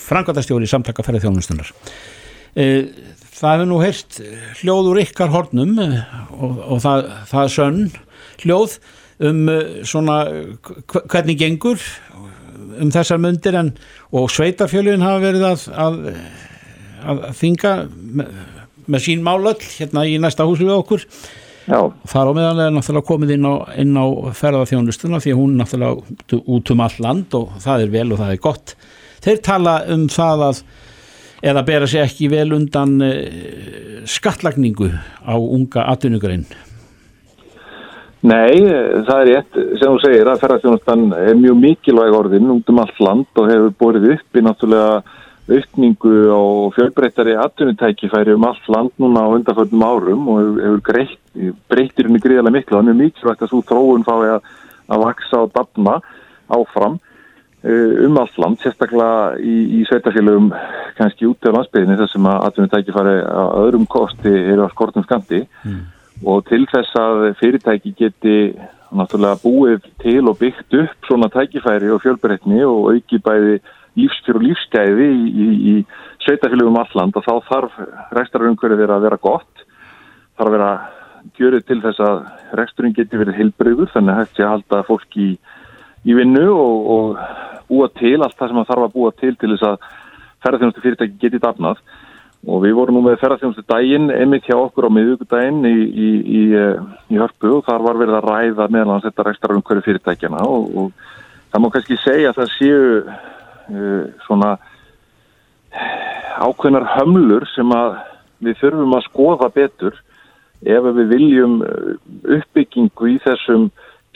frangatastjóri 0.06 0.68
í 0.68 0.70
samtaka 0.70 1.04
ferðarþjónustunar 1.06 1.72
eða 2.56 3.15
það 3.36 3.54
hefur 3.54 3.70
nú 3.70 3.80
heyrst 3.82 4.20
hljóð 4.60 4.90
úr 4.92 5.02
ykkar 5.04 5.32
hornum 5.34 5.78
eh, 5.82 5.96
og, 6.36 6.60
og 6.76 6.82
það, 6.84 7.08
það 7.30 7.42
er 7.42 7.54
sönn 7.56 7.80
hljóð 8.44 8.76
um 9.26 9.40
eh, 9.52 9.78
svona 9.88 10.18
hvernig 10.86 11.38
gengur 11.40 11.80
um 12.76 12.92
þessar 12.92 13.20
myndir 13.22 13.56
en 13.56 13.72
og 14.16 14.28
sveitarfjölun 14.32 15.04
hafa 15.04 15.24
verið 15.24 15.48
að, 15.48 15.66
að, 15.86 15.98
að 17.06 17.24
þinga 17.40 17.74
með, 18.20 18.38
með 18.86 19.04
sín 19.08 19.26
málöll 19.26 19.58
hérna 19.64 20.06
í 20.08 20.16
næsta 20.22 20.46
húsu 20.48 20.68
við 20.68 20.78
okkur 20.78 21.10
Já. 21.66 21.80
Þar 22.06 22.28
á 22.30 22.32
meðan 22.38 22.60
er 22.62 22.74
náttúrulega 22.76 23.08
komið 23.08 23.32
inn 23.34 23.46
á, 23.50 23.54
inn 23.82 23.96
á 23.98 24.06
ferðarþjónustuna 24.38 25.18
því 25.18 25.32
hún 25.34 25.56
náttúrulega 25.58 26.38
út 26.38 26.70
um 26.70 26.82
all 26.84 26.98
land 27.02 27.34
og 27.34 27.56
það 27.64 27.82
er 27.82 27.90
vel 27.90 28.06
og 28.14 28.20
það 28.20 28.34
er 28.34 28.42
gott. 28.44 28.74
Þeir 29.24 29.40
tala 29.48 29.72
um 29.90 30.04
það 30.12 30.44
að 30.46 30.60
eða 31.42 31.64
bera 31.66 31.88
sér 31.90 32.06
ekki 32.06 32.30
vel 32.32 32.52
undan 32.56 32.96
uh, 33.04 34.06
skattlagningu 34.08 34.90
á 35.24 35.34
unga 35.36 35.88
atvinnugrein. 35.92 36.46
Nei, 38.26 38.58
það 39.06 39.18
er 39.20 39.28
rétt 39.28 39.58
sem 39.78 39.92
þú 39.92 39.98
segir 40.02 40.26
að 40.26 40.40
ferðarþjónustan 40.42 41.04
er 41.14 41.36
mjög 41.38 41.60
mikilvæg 41.60 42.16
orðin 42.16 42.48
um 42.56 42.80
allt 42.82 42.98
land 43.04 43.38
og 43.38 43.50
hefur 43.52 43.74
borðið 43.78 44.16
upp 44.16 44.38
í 44.40 44.42
náttúrulega 44.42 44.96
aukningu 45.46 46.14
á 46.26 46.42
fjölbreyttari 46.74 47.36
atvinnutækifæri 47.38 48.34
um 48.34 48.48
allt 48.48 48.66
land 48.72 48.90
núna 48.98 49.22
á 49.22 49.34
undarföldum 49.36 49.84
árum 49.86 50.26
og 50.32 50.58
hefur 50.58 50.80
breytir 51.70 52.08
henni 52.08 52.22
greiðarlega 52.24 52.56
miklu. 52.56 52.74
Það 52.74 52.80
er 52.80 52.88
mjög 52.88 53.02
mikilvægt 53.04 53.44
að 53.44 53.52
svo 53.52 53.62
þróun 53.68 54.06
fái 54.08 54.32
að, 54.32 54.50
að 54.90 55.04
vaksa 55.04 55.44
og 55.44 55.52
dapna 55.54 56.00
áfram 56.50 56.98
um 58.06 58.18
allt 58.20 58.38
land, 58.38 58.60
sérstaklega 58.62 59.36
í, 59.42 59.56
í 59.80 59.82
sveitafélagum 59.88 60.52
kannski 60.98 61.26
út 61.28 61.48
af 61.48 61.56
landsbygðinni 61.56 61.98
þar 61.98 62.10
sem 62.12 62.28
að 62.30 62.46
atvinnutækifæri 62.48 63.14
að 63.26 63.52
öðrum 63.64 63.86
kosti 63.90 64.32
eru 64.32 64.66
á 64.66 64.74
skortum 64.74 65.06
skandi 65.06 65.42
mm. 65.64 65.80
og 66.30 66.44
til 66.50 66.62
þess 66.70 66.98
að 67.00 67.24
fyrirtæki 67.40 67.94
geti 67.98 68.36
náttúrulega 68.96 69.40
búið 69.42 69.88
til 70.02 70.22
og 70.30 70.38
byggt 70.40 70.76
upp 70.78 71.08
svona 71.08 71.30
tækifæri 71.32 71.90
og 71.90 72.02
fjölbreytni 72.04 72.62
og 72.66 72.92
auki 72.94 73.18
bæði 73.24 73.58
lífsfjör 73.96 74.38
og 74.38 74.44
lífsgæði 74.44 75.08
í, 75.08 75.24
í, 75.26 75.48
í 75.72 75.74
sveitafélagum 76.24 76.78
alland 76.80 77.16
og 77.16 77.24
þá 77.24 77.34
þarf 77.48 77.80
rekstarumhverfið 78.16 78.92
að 78.92 79.08
vera 79.08 79.20
gott 79.22 79.66
þarf 80.36 80.46
að 80.46 80.56
vera 80.56 80.70
gjörið 81.36 81.66
til 81.66 81.80
þess 81.82 82.02
að 82.04 82.18
reksturinn 82.60 82.94
geti 82.96 83.18
verið 83.18 83.40
heilbreyður 83.40 83.92
þannig 83.94 84.14
að 84.14 84.20
hægt 84.20 84.36
sé 84.38 84.44
að 84.44 84.52
halda 84.54 84.82
fólk 84.86 85.16
í, 85.18 85.30
í 86.06 86.16
vinnu 86.16 86.46
og, 86.52 86.90
og 86.96 87.55
búa 87.68 87.90
til 87.98 88.16
allt 88.20 88.36
það 88.38 88.50
sem 88.50 88.60
það 88.60 88.72
þarf 88.72 88.86
að 88.88 88.96
búa 88.96 89.12
til 89.20 89.34
til 89.36 89.52
þess 89.52 89.68
að 89.70 89.86
ferðarþjónustu 90.44 90.84
fyrirtæki 90.84 91.22
geti 91.22 91.42
dafnað. 91.42 91.84
Og 92.46 92.60
við 92.62 92.76
vorum 92.78 92.98
nú 92.98 93.04
með 93.06 93.20
ferðarþjónustu 93.22 93.64
daginn 93.66 94.10
emitt 94.14 94.46
hjá 94.46 94.56
okkur 94.58 94.86
á 94.86 94.96
miðugudaginn 94.96 95.64
í, 95.66 95.76
í, 95.76 96.10
í, 96.40 96.42
í 97.10 97.18
hörpu 97.18 97.56
og 97.58 97.64
þar 97.66 97.86
var 97.88 98.02
verið 98.02 98.18
að 98.20 98.28
ræða 98.30 98.68
meðan 98.74 99.06
þetta 99.06 99.30
rekstarumhverfið 99.30 99.88
fyrirtækjana 99.88 100.44
og, 100.46 100.68
og 100.78 100.92
það 101.50 101.64
má 101.64 101.72
kannski 101.74 101.98
segja 102.04 102.30
að 102.30 102.42
það 102.42 102.52
séu 102.58 102.84
Eh, 103.66 104.02
svona 104.22 104.52
ákveðnar 106.38 106.84
hömlur 106.92 107.42
sem 107.50 107.70
að 107.74 107.96
við 108.46 108.60
þurfum 108.60 108.92
að 108.94 109.06
skoða 109.08 109.48
betur 109.56 109.96
ef 110.62 110.86
við 110.86 111.08
viljum 111.10 111.56
eh, 111.66 111.88
uppbyggingu 112.36 113.10
í 113.10 113.16
þessum 113.24 113.64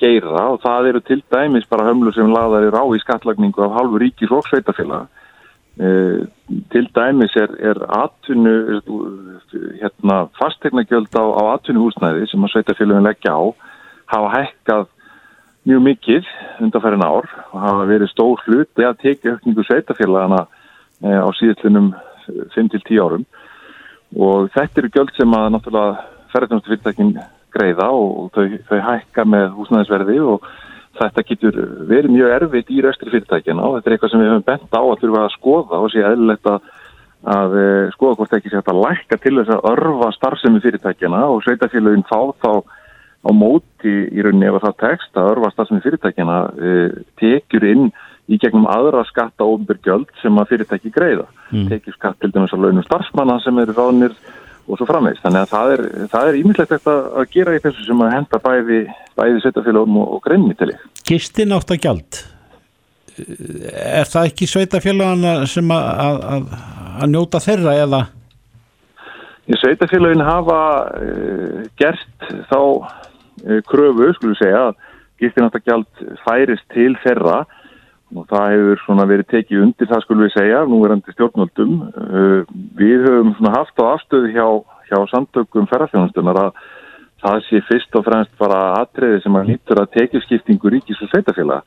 geira 0.01 0.47
og 0.53 0.61
það 0.65 0.91
eru 0.91 1.01
til 1.07 1.23
dæmis 1.33 1.69
bara 1.71 1.89
hömlur 1.89 2.15
sem 2.17 2.33
laðar 2.33 2.69
er 2.69 2.77
á 2.77 2.85
í 2.89 3.01
skattlagningu 3.03 3.65
af 3.65 3.77
halvu 3.79 4.01
ríkis 4.03 4.33
og 4.35 4.47
sveitafélag 4.49 5.09
e, 5.81 5.91
til 6.73 6.87
dæmis 6.97 7.37
er, 7.37 7.53
er 7.71 7.83
atvinnu 8.01 8.81
hérna, 9.81 10.23
fastegna-gjöld 10.41 11.13
á, 11.15 11.25
á 11.25 11.43
atvinnuhúsnæði 11.57 12.31
sem 12.31 12.47
að 12.47 12.55
sveitafélagin 12.55 13.09
leggja 13.09 13.37
á 13.37 13.43
hafa 14.11 14.33
hekkað 14.39 14.89
mjög 15.69 15.83
mikið 15.85 16.31
undanfærin 16.65 17.05
ár 17.05 17.29
og 17.53 17.59
hafa 17.61 17.89
verið 17.91 18.13
stór 18.15 18.41
hlut 18.47 18.81
að 18.81 19.03
teki 19.05 19.35
aukningu 19.35 19.65
sveitafélagana 19.69 20.47
eh, 21.05 21.21
á 21.21 21.29
síðallunum 21.37 21.93
5-10 22.55 23.03
árum. 23.03 23.27
Og 24.17 24.49
þetta 24.55 24.81
eru 24.81 24.93
göld 24.95 25.13
sem 25.17 25.37
að 25.37 25.53
náttúrulega 25.55 26.07
ferðarþjónustu 26.33 26.73
fyrirtækin 26.73 27.13
greiða 27.55 27.91
og 27.93 28.33
þau, 28.35 28.59
þau 28.69 28.81
hækka 28.89 29.27
með 29.29 29.47
húsnæðisverði 29.59 30.19
og 30.33 30.51
þetta 31.01 31.25
getur 31.29 31.61
verið 31.89 32.17
mjög 32.17 32.35
erfitt 32.37 32.75
í 32.75 32.83
restri 32.85 33.13
fyrirtækina 33.13 33.65
og 33.65 33.79
þetta 33.79 33.91
er 33.91 33.97
eitthvað 33.97 34.13
sem 34.15 34.23
við 34.23 34.33
höfum 34.33 34.49
bent 34.51 34.77
á 34.77 34.83
að 34.83 35.01
þurfa 35.05 35.23
að 35.25 35.35
skoða 35.37 35.81
og 35.81 35.93
sé 35.93 36.05
eðlilegt 36.05 36.51
að, 36.51 36.69
að 37.37 37.57
eh, 37.63 37.87
skoða 37.95 38.19
hvort 38.19 38.37
ekki 38.41 38.53
sé 38.53 38.61
að 38.61 38.83
lækka 38.85 39.21
til 39.23 39.37
þess 39.39 39.55
að 39.55 39.71
örfa 39.73 40.13
starfsemi 40.19 40.63
fyrirtækina 40.65 41.25
og 41.31 41.43
sveitafélagin 41.47 42.07
fá 42.11 42.21
þá 42.43 42.53
á 43.21 43.31
móti 43.37 43.93
í 44.09 44.23
rauninni 44.25 44.49
ef 44.49 44.63
það 44.65 44.79
tekst 44.81 45.19
að 45.21 45.31
örfa 45.35 45.51
stafsmi 45.53 45.83
fyrirtækjana 45.85 46.37
e, 46.57 46.71
tekjur 47.21 47.67
inn 47.69 47.91
í 48.31 48.39
gegnum 48.41 48.69
aðra 48.71 49.03
skatta 49.09 49.45
og 49.45 49.59
ofnbyrgjöld 49.59 50.13
sem 50.23 50.39
að 50.41 50.53
fyrirtæki 50.55 50.93
greiða. 50.95 51.27
Mm. 51.51 51.67
Tekjur 51.73 51.97
skatt 51.99 52.21
til 52.23 52.31
dæmis 52.33 52.55
að 52.55 52.65
launum 52.65 52.87
starfsmanna 52.87 53.41
sem 53.45 53.59
eru 53.61 53.75
ráðnir 53.77 54.15
og 54.71 54.79
svo 54.79 54.89
framveist. 54.89 55.23
Þannig 55.25 55.43
að 55.45 55.53
það 55.55 55.75
er, 55.75 55.83
það 56.13 56.29
er 56.31 56.39
ímislegt 56.41 56.75
eftir 56.77 57.09
að 57.21 57.27
gera 57.35 57.57
í 57.57 57.63
þessu 57.67 57.87
sem 57.89 58.05
að 58.07 58.15
henda 58.17 58.43
bæði, 58.47 58.81
bæði 59.19 59.43
sveitafélagum 59.45 59.99
og, 60.01 60.15
og 60.17 60.23
greinni 60.27 60.57
til 60.59 60.71
því. 60.71 60.79
Gistin 61.11 61.57
átt 61.57 61.75
að 61.75 61.83
gjald. 61.89 62.23
Er 63.21 64.09
það 64.09 64.31
ekki 64.31 64.49
sveitafélagana 64.49 65.35
sem 65.51 65.75
að, 65.75 65.91
að, 66.07 66.25
að, 66.37 66.57
að 66.95 67.13
njóta 67.13 67.43
þeirra 67.45 67.77
eða? 67.83 68.03
Sveitafélagin 69.51 70.23
hafa 70.23 70.61
uh, 70.95 71.63
gert 71.81 72.29
þá 72.49 72.61
Eh, 73.49 73.63
kröfu, 73.65 74.11
skulum 74.17 74.37
segja, 74.37 74.69
að 74.69 74.77
gistináttagjald 75.21 76.05
færist 76.25 76.67
til 76.75 76.93
þeirra 77.05 77.43
og 78.17 78.27
það 78.31 78.53
hefur 78.55 78.83
svona 78.85 79.07
verið 79.07 79.29
tekið 79.31 79.63
undir 79.67 79.91
það 79.91 80.03
skulum 80.05 80.25
við 80.27 80.35
segja, 80.35 80.65
nú 80.67 80.81
er 80.83 80.95
hann 80.95 81.05
til 81.07 81.15
stjórnvöldum. 81.15 81.77
Eh, 82.01 82.53
við 82.81 83.07
höfum 83.07 83.33
svona 83.39 83.55
haft 83.55 83.79
á 83.79 83.85
afstöðu 83.93 84.33
hjá, 84.35 84.47
hjá 84.91 84.99
samtökum 85.13 85.69
ferðarfjónustunar 85.71 86.43
að 86.47 86.61
það 87.21 87.41
sé 87.47 87.63
fyrst 87.69 87.97
og 88.01 88.07
fremst 88.09 88.35
bara 88.41 88.61
atriði 88.81 89.23
sem 89.23 89.39
að 89.39 89.53
nýttur 89.53 89.83
að 89.83 89.95
tekið 89.99 90.27
skiptingu 90.27 90.75
ríkis 90.75 91.03
og 91.05 91.13
sveitafélag. 91.13 91.63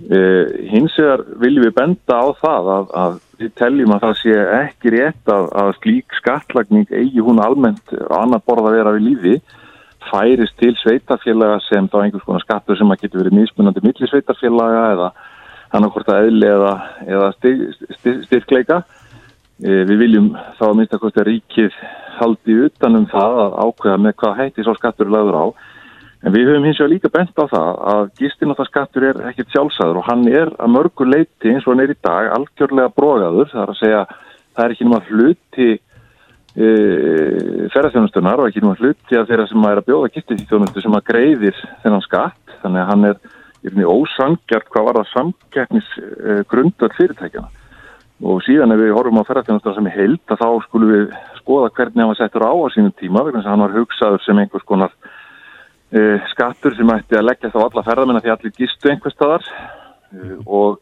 Eh, 0.00 0.68
hins 0.72 0.94
vegar 0.96 1.22
viljum 1.42 1.66
við 1.66 1.74
benda 1.76 2.18
á 2.18 2.26
það 2.40 2.68
að, 2.74 2.92
að 3.02 3.16
við 3.40 3.50
teljum 3.60 3.94
að 3.94 4.04
það 4.06 4.14
sé 4.22 4.36
ekki 4.56 4.92
rétt 4.94 5.32
að, 5.34 5.48
að 5.62 5.72
slík 5.76 6.14
skattlagning 6.16 6.86
eigi 6.88 7.24
hún 7.24 7.42
almennt 7.44 7.92
annar 8.08 8.40
borð 8.46 8.70
að 8.70 8.78
vera 8.78 8.94
við 8.96 9.06
lífi 9.10 9.34
færist 10.08 10.56
til 10.56 10.72
sveitafélaga 10.80 11.58
sem 11.66 11.88
þá 11.92 11.98
einhvers 12.00 12.24
konar 12.24 12.44
skattur 12.44 12.78
sem 12.78 12.88
að 12.88 13.04
getur 13.04 13.22
verið 13.22 13.36
mismunandi 13.42 13.84
millir 13.84 14.10
sveitafélaga 14.10 14.86
eða 14.94 15.10
annarkort 15.76 16.10
að 16.10 16.28
eðli 16.28 16.48
eða, 16.50 16.72
eða 17.06 17.30
styrkleika. 18.26 18.82
E, 19.60 19.82
við 19.88 19.96
viljum 20.04 20.30
þá 20.58 20.64
að 20.70 20.76
minnst 20.78 20.94
að 20.96 21.10
að 21.10 21.26
ríkið 21.28 21.82
haldi 22.20 22.56
utanum 22.66 23.06
það 23.10 23.42
að 23.44 23.58
ákveða 23.64 23.98
með 24.04 24.16
hvað 24.22 24.40
hætti 24.40 24.64
svo 24.64 24.76
skattur 24.78 25.12
lagður 25.12 25.40
á. 25.40 25.46
En 26.20 26.34
við 26.34 26.50
höfum 26.50 26.66
hins 26.68 26.80
vegar 26.80 26.92
líka 26.92 27.12
bent 27.12 27.38
á 27.40 27.44
það 27.48 27.78
að 27.92 28.02
gistináttaskattur 28.20 29.06
er 29.08 29.20
ekkert 29.30 29.54
sjálfsæður 29.54 30.00
og 30.02 30.08
hann 30.10 30.26
er 30.28 30.50
að 30.60 30.74
mörgur 30.74 31.08
leiti 31.08 31.48
eins 31.52 31.64
og 31.64 31.72
hann 31.72 31.84
er 31.86 31.94
í 31.94 32.00
dag 32.04 32.32
algjörlega 32.34 32.92
brógaður. 32.96 33.48
Það 33.52 33.62
er 33.62 33.72
að 33.72 33.80
segja 33.80 34.02
það 34.56 34.64
er 34.64 34.74
ekki 34.74 34.88
náma 34.88 35.00
hluti 35.08 35.68
e, 35.70 36.68
ferðarþjónustunar 37.72 38.42
og 38.42 38.50
ekki 38.50 38.64
að 38.64 38.84
hluti 38.84 39.16
að 39.16 39.28
þeirra 39.30 39.48
sem 39.48 39.68
er 39.70 39.80
að 39.80 39.88
bjóða 39.88 40.12
gistiþjónustu 40.16 40.84
sem 40.84 40.98
að 40.98 41.06
greiðir 41.08 41.62
þennan 41.84 42.04
skatt 42.04 42.56
þannig 42.60 42.82
að 42.82 42.90
hann 42.92 43.08
er 43.12 43.20
ósangjart 43.68 44.68
hvað 44.72 44.86
var 44.86 45.00
það 45.00 45.10
samgætnis 45.14 45.88
e, 46.00 46.42
grundvöld 46.48 46.96
fyrirtækjana 46.96 47.48
og 48.20 48.42
síðan 48.44 48.74
ef 48.74 48.80
við 48.82 48.92
horfum 48.96 49.20
á 49.20 49.28
ferðarþjónustunar 49.28 49.76
sem 49.78 49.90
heild 49.94 50.32
að 50.32 50.42
þá 50.42 50.48
skulum 50.66 50.92
við 50.92 51.06
skoða 51.40 51.70
hvernig 51.76 52.02
hann 52.02 52.12
var 52.12 52.20
settur 52.20 52.44
á 52.44 52.52
á 52.52 52.68
sínum 52.74 52.92
tíma 53.00 53.24
vegna 53.24 53.40
að 53.40 53.50
hann 53.52 53.64
var 53.64 53.76
hugsaður 53.78 54.24
sem 54.24 54.40
einhvers 54.42 54.66
konar 54.68 54.92
e, 55.90 56.20
skattur 56.32 56.76
sem 56.76 56.92
ætti 56.94 57.18
að 57.18 57.28
leggja 57.30 57.52
þá 57.52 57.58
alla 57.64 57.84
ferðarmenn 57.86 58.20
að 58.20 58.26
því 58.26 58.32
allir 58.34 58.56
gistu 58.58 58.92
einhver 58.92 59.14
staðar. 59.14 59.46
E, 60.12 60.36
og 60.46 60.80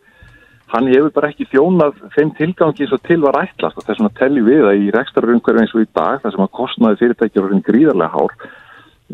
hann 0.73 0.91
hefur 0.93 1.13
bara 1.17 1.31
ekki 1.33 1.49
þjónað 1.53 2.01
þeim 2.17 2.33
tilgangi 2.39 2.85
eins 2.85 2.97
og 2.97 3.05
til 3.07 3.21
var 3.25 3.41
ætlast. 3.43 3.79
Og 3.79 3.87
þess 3.87 4.01
vegna 4.03 4.15
telli 4.19 4.45
við 4.45 4.67
að 4.69 4.83
í 4.83 4.91
rekstarurumhverju 4.97 5.65
eins 5.65 5.77
og 5.77 5.85
í 5.85 5.91
dag 5.95 6.25
þar 6.25 6.35
sem 6.35 6.47
að 6.47 6.57
kostnaði 6.61 7.01
fyrirtækjur 7.05 7.47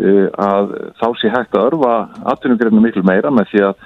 uh, 0.01 0.29
að 0.41 0.73
þá 1.01 1.07
sé 1.21 1.33
hægt 1.33 1.57
að 1.57 1.69
örfa 1.71 1.97
atvinnugreinu 2.35 2.83
miklu 2.83 3.05
meira 3.07 3.33
með 3.35 3.51
því 3.53 3.65
að 3.69 3.85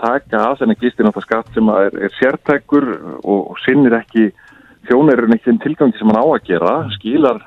taka 0.00 0.44
að 0.46 0.60
þennan 0.62 0.80
gistináttar 0.80 1.26
skatt 1.26 1.50
sem 1.54 1.72
er, 1.74 1.96
er 2.06 2.14
sértækur 2.16 2.86
og, 3.20 3.56
sinnir 3.66 3.98
ekki 3.98 4.30
þjónarinn 4.88 5.36
ekki 5.36 5.50
þeim 5.50 5.62
tilgangi 5.64 5.98
sem 5.98 6.08
hann 6.08 6.22
á 6.22 6.24
að 6.24 6.46
gera 6.48 6.76
skilar 6.96 7.42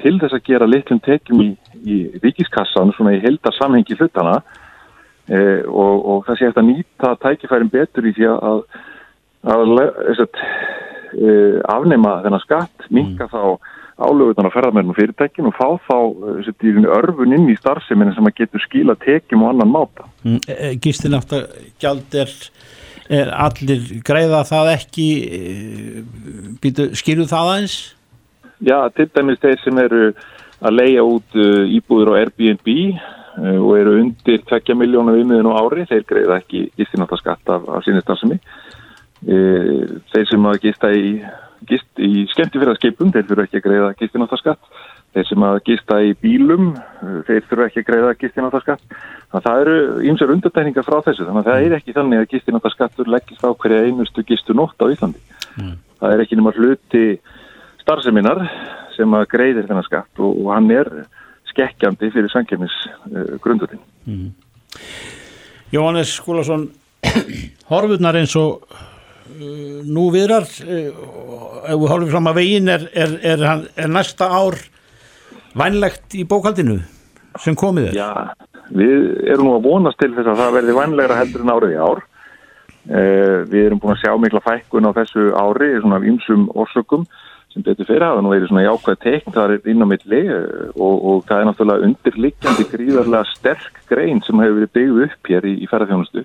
til 0.00 0.16
þess 0.20 0.36
að 0.36 0.46
gera 0.48 0.68
litlum 0.68 1.02
tekjum 1.04 1.42
í, 1.44 1.50
í 1.84 1.98
ríkiskassan 2.22 2.94
svona 2.96 3.12
í 3.16 3.20
heldar 3.20 3.54
samhengi 3.58 3.98
hlutana 3.98 4.38
uh, 4.40 5.60
og, 5.68 5.96
og 6.00 6.24
það 6.28 6.38
sé 6.38 6.48
hægt 6.48 6.62
að 6.62 6.70
nýta 6.70 7.12
tækifærin 7.20 7.72
betur 7.72 8.08
í 8.08 8.14
því 8.16 8.32
að 8.36 8.64
að 9.40 9.70
e, 11.16 11.60
afnema 11.64 12.20
þennan 12.24 12.42
skatt, 12.44 12.88
minka 12.90 13.26
mm. 13.26 13.32
þá 13.32 13.79
álögutan 14.00 14.48
að 14.48 14.54
ferðarmennum 14.56 14.96
fyrirtækin 14.96 15.48
og 15.50 15.56
fá 15.56 15.68
þá 15.86 15.96
e, 16.40 16.72
örfun 16.96 17.36
inn 17.36 17.48
í 17.52 17.56
starfseminu 17.58 18.14
sem 18.16 18.28
að 18.28 18.36
getur 18.42 18.64
skila 18.64 18.96
tekjum 19.00 19.44
og 19.44 19.52
annan 19.52 19.72
máta. 19.72 20.08
Mm, 20.24 20.40
e, 20.46 20.56
e 20.56 20.72
Gístin 20.82 21.16
átt 21.18 21.34
að 21.36 21.46
gjald 21.82 22.16
er, 22.22 22.34
er 23.20 23.32
allir 23.46 23.86
greiða 24.06 24.42
það 24.48 24.72
ekki, 24.74 25.06
býtu, 26.62 26.90
skilu 26.98 27.28
það 27.30 27.52
aðeins? 27.54 27.78
Já, 28.60 28.78
til 28.96 29.08
dæmis 29.14 29.40
þeir 29.40 29.62
sem 29.64 29.80
eru 29.80 30.10
að 30.60 30.76
leia 30.76 31.04
út 31.06 31.38
íbúður 31.72 32.12
á 32.12 32.20
Airbnb 32.20 32.68
og 33.40 33.70
eru 33.78 33.94
undir 34.02 34.42
2 34.50 34.74
miljónu 34.76 35.14
viðmiðin 35.16 35.48
á 35.48 35.56
ári, 35.56 35.86
þeir 35.88 36.02
greiða 36.08 36.40
ekki 36.42 36.66
gistináttaskatt 36.76 37.52
af, 37.54 37.64
af 37.72 37.86
sínistafsemi 37.86 38.36
uh, 38.36 38.69
þeir 39.24 40.28
sem 40.30 40.46
að 40.48 40.60
gista 40.64 40.92
í, 40.96 41.10
gist, 41.68 41.90
í 42.00 42.24
skemmtifyrðarskipum 42.32 43.12
þeir 43.12 43.26
fyrir 43.28 43.44
ekki 43.44 43.60
að 43.60 43.66
greiða 43.66 43.90
gistináttaskatt 44.00 44.70
þeir 45.14 45.26
sem 45.26 45.44
að 45.44 45.58
gista 45.66 45.98
í 46.06 46.12
bílum 46.22 46.72
uh, 46.76 47.20
þeir 47.26 47.46
fyrir 47.48 47.64
ekki 47.66 47.82
að 47.82 47.88
greiða 47.88 48.16
gistináttaskatt 48.20 48.82
þannig 48.90 49.38
að 49.40 49.46
það 49.46 49.62
eru 49.64 49.76
ýmsar 50.10 50.34
undurtækningar 50.36 50.86
frá 50.86 50.98
þessu 51.06 51.26
þannig 51.26 51.40
að 51.42 51.50
það 51.50 51.66
er 51.66 51.76
ekki 51.78 51.96
þannig 51.96 52.22
að 52.22 52.28
gistináttaskattur 52.34 53.10
leggist 53.10 53.46
á 53.46 53.50
hverja 53.50 53.86
einustu 53.86 54.24
gistu 54.26 54.56
nótt 54.56 54.78
á 54.78 54.86
Íslandi 54.90 55.22
mm. 55.58 55.72
það 56.02 56.14
er 56.14 56.24
ekki 56.24 56.38
nema 56.38 56.54
hluti 56.56 57.04
starfseminar 57.82 58.44
sem 58.96 59.16
að 59.18 59.26
greiðir 59.34 59.66
þennan 59.66 59.88
skatt 59.88 60.22
og, 60.22 60.44
og 60.44 60.52
hann 60.54 60.70
er 60.74 60.92
skekkjandi 61.50 62.12
fyrir 62.14 62.30
sankjarnis 62.30 62.76
uh. 63.10 63.74
Mm. 64.06 64.30
Jóhannes 65.70 66.14
Skúlason, 66.18 66.68
horfurnar 67.70 68.18
eins 68.18 68.36
og 68.38 68.62
nú 69.90 70.08
viðrar, 70.14 70.46
uh, 70.64 70.90
ef 71.64 71.80
við 71.80 71.92
horfum 71.92 72.12
fram 72.12 72.30
að 72.30 72.40
veginn, 72.40 72.70
er, 72.72 72.86
er, 72.92 73.16
er, 73.32 73.46
er 73.76 73.90
næsta 73.90 74.30
ár 74.30 74.58
vænlegt 75.58 76.14
í 76.18 76.26
bókaldinu 76.28 76.80
sem 77.40 77.56
komið 77.58 77.90
er? 77.90 77.98
Já, 78.00 78.10
við 78.74 79.24
erum 79.30 79.50
nú 79.50 79.56
að 79.58 79.66
vonast 79.70 80.00
til 80.02 80.12
þess 80.16 80.32
að 80.32 80.44
það 80.44 80.54
verði 80.58 80.76
vænlegra 80.78 81.18
heldur 81.22 81.46
en 81.46 81.54
árið 81.54 81.74
í 81.74 81.80
ár. 81.80 82.04
Uh, 82.90 83.36
við 83.50 83.66
erum 83.66 83.80
búin 83.82 83.96
að 83.96 84.04
sjá 84.04 84.14
mikla 84.18 84.44
fækkun 84.44 84.88
á 84.88 84.96
þessu 84.96 85.32
ári, 85.36 85.74
svona 85.80 86.00
af 86.00 86.06
ymsum 86.08 86.48
orsökum 86.56 87.04
sem 87.50 87.64
betur 87.66 87.88
fyrir 87.88 88.04
hafa 88.06 88.22
nú 88.22 88.30
verið 88.30 88.50
svona 88.50 88.66
jákvæð 88.66 88.98
teikn 89.02 89.34
það 89.34 89.54
er 89.54 89.70
inn 89.72 89.82
á 89.82 89.86
milli 89.90 90.20
eh, 90.22 90.68
og, 90.76 90.94
og 91.10 91.24
það 91.26 91.40
er 91.40 91.48
náttúrulega 91.48 91.88
undirliggjandi 91.88 92.66
gríðarlega 92.70 93.32
sterk 93.32 93.80
grein 93.90 94.22
sem 94.26 94.42
hefur 94.42 94.60
verið 94.60 94.74
byggð 94.78 95.00
upp 95.06 95.30
hér 95.32 95.48
í, 95.50 95.54
í 95.64 95.70
ferðarþjónustu 95.70 96.24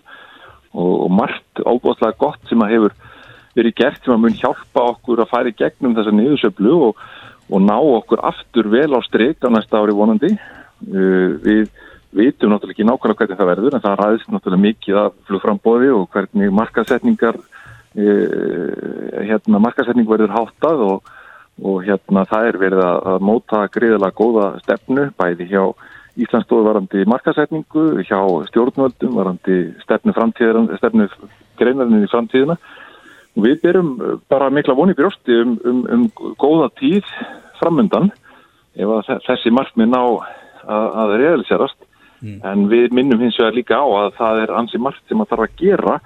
og, 0.75 1.09
margt 1.11 1.61
ábúðslega 1.63 2.17
gott 2.19 2.49
sem 2.49 2.61
hefur 2.67 2.95
verið 3.55 3.77
gert 3.79 4.03
sem 4.03 4.15
að 4.15 4.21
mun 4.25 4.37
hjálpa 4.39 4.83
okkur 4.91 5.23
að 5.23 5.49
í 5.51 5.55
gegnum 5.61 5.95
þessa 5.95 6.13
niðursöflu 6.15 6.75
og, 6.89 7.01
og 7.49 7.63
ná 7.63 7.75
okkur 7.79 8.23
aftur 8.27 8.69
vel 8.73 8.91
á 8.91 8.99
stryk 9.05 9.39
á 9.45 9.49
næsta 9.53 9.79
ári 9.79 9.95
vonandi. 9.95 10.35
Uh, 10.85 11.39
við 11.39 11.69
vitum 12.15 12.51
náttúrulega 12.51 12.75
ekki 12.75 12.87
nákvæmlega 12.87 13.19
hvernig 13.21 13.39
það 13.39 13.51
verður 13.51 13.75
en 13.75 13.83
það 13.83 13.99
ræðist 14.01 14.31
náttúrulega 14.31 14.65
mikið 14.67 15.01
af 15.01 15.19
flugframbóði 15.27 15.91
og 15.95 16.07
hvernig 16.11 16.55
markasetningar 16.55 17.39
uh, 17.39 19.21
hérna 19.23 19.61
markasetning 19.63 20.07
verður 20.09 20.35
háttað 20.35 20.87
og 20.89 21.13
og 21.63 21.83
hérna 21.85 22.25
það 22.27 22.49
er 22.49 22.57
verið 22.59 22.81
að 22.83 23.21
móta 23.23 23.61
greiðilega 23.71 24.17
góða 24.17 24.47
stefnu 24.63 25.07
bæði 25.15 25.47
hjá 25.53 25.61
Íslandsdóðu 26.15 26.69
varandi 26.69 27.03
markasetningu, 27.11 27.85
hjá 28.07 28.19
stjórnvöldum 28.49 29.17
varandi 29.17 29.57
stefnu, 29.83 30.13
stefnu 30.79 31.07
greinarinn 31.59 32.05
í 32.05 32.11
framtíðina 32.11 32.55
og 33.35 33.43
við 33.43 33.57
byrjum 33.65 33.89
bara 34.31 34.51
mikla 34.53 34.77
voni 34.77 34.95
brjósti 34.95 35.41
um, 35.43 35.57
um, 35.67 35.81
um 35.91 36.05
góða 36.39 36.69
tíð 36.79 37.09
framöndan 37.59 38.11
ef 38.75 39.11
þessi 39.27 39.51
markmið 39.55 39.91
ná 39.91 40.01
að, 40.03 40.87
að 41.03 41.15
realiserast 41.21 41.79
mm. 42.21 42.39
en 42.47 42.67
við 42.71 42.95
minnum 42.95 43.23
hins 43.23 43.39
vegar 43.39 43.55
líka 43.55 43.79
á 43.79 43.85
að 43.85 44.11
það 44.19 44.43
er 44.43 44.55
ansi 44.61 44.81
margt 44.81 45.03
sem 45.09 45.21
að 45.21 45.31
þarf 45.33 45.47
að 45.47 45.57
gera 45.61 45.99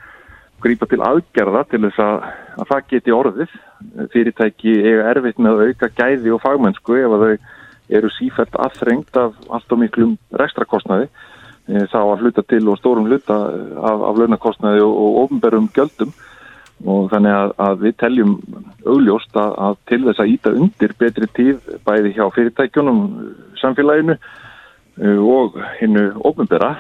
grípa 0.64 0.90
til 0.90 1.00
aðgerða 1.06 1.64
til 1.72 1.82
þess 1.86 2.02
að, 2.04 2.28
að 2.60 2.70
það 2.72 2.88
geti 2.90 3.16
orðið. 3.16 3.54
Fyrirtæki 4.14 4.74
eiga 4.84 5.06
erfitt 5.14 5.40
með 5.40 5.54
að 5.54 5.70
auka 5.70 5.90
gæði 5.96 6.34
og 6.36 6.42
fagmennsku 6.44 6.98
ef 7.00 7.16
að 7.16 7.26
þau 7.26 7.36
eru 7.90 8.10
sífælt 8.14 8.56
aðþrengt 8.60 9.18
af 9.18 9.38
allt 9.50 9.74
og 9.74 9.82
miklum 9.82 10.16
rekstrakostnaði 10.40 11.08
e, 11.10 11.86
þá 11.92 12.00
að 12.02 12.24
hluta 12.24 12.44
til 12.48 12.64
og 12.70 12.80
stórum 12.80 13.08
hluta 13.10 13.38
af, 13.38 14.04
af 14.10 14.20
launakostnaði 14.22 14.84
og, 14.86 14.94
og 14.94 15.22
ofnberðum 15.26 15.70
göldum 15.76 16.14
og 16.88 17.10
þannig 17.12 17.36
að, 17.36 17.56
að 17.60 17.82
við 17.84 17.96
teljum 18.00 18.36
augljóst 18.86 19.36
að, 19.36 19.56
að 19.68 19.80
til 19.92 20.02
þess 20.06 20.24
að 20.24 20.36
íta 20.36 20.54
undir 20.56 20.96
betri 21.02 21.32
tíð 21.36 21.74
bæði 21.88 22.14
hjá 22.16 22.26
fyrirtækjunum 22.38 23.02
samfélaginu 23.62 24.16
e, 24.16 25.18
og 25.18 25.60
hinnu 25.82 26.10
ofnberða 26.30 26.76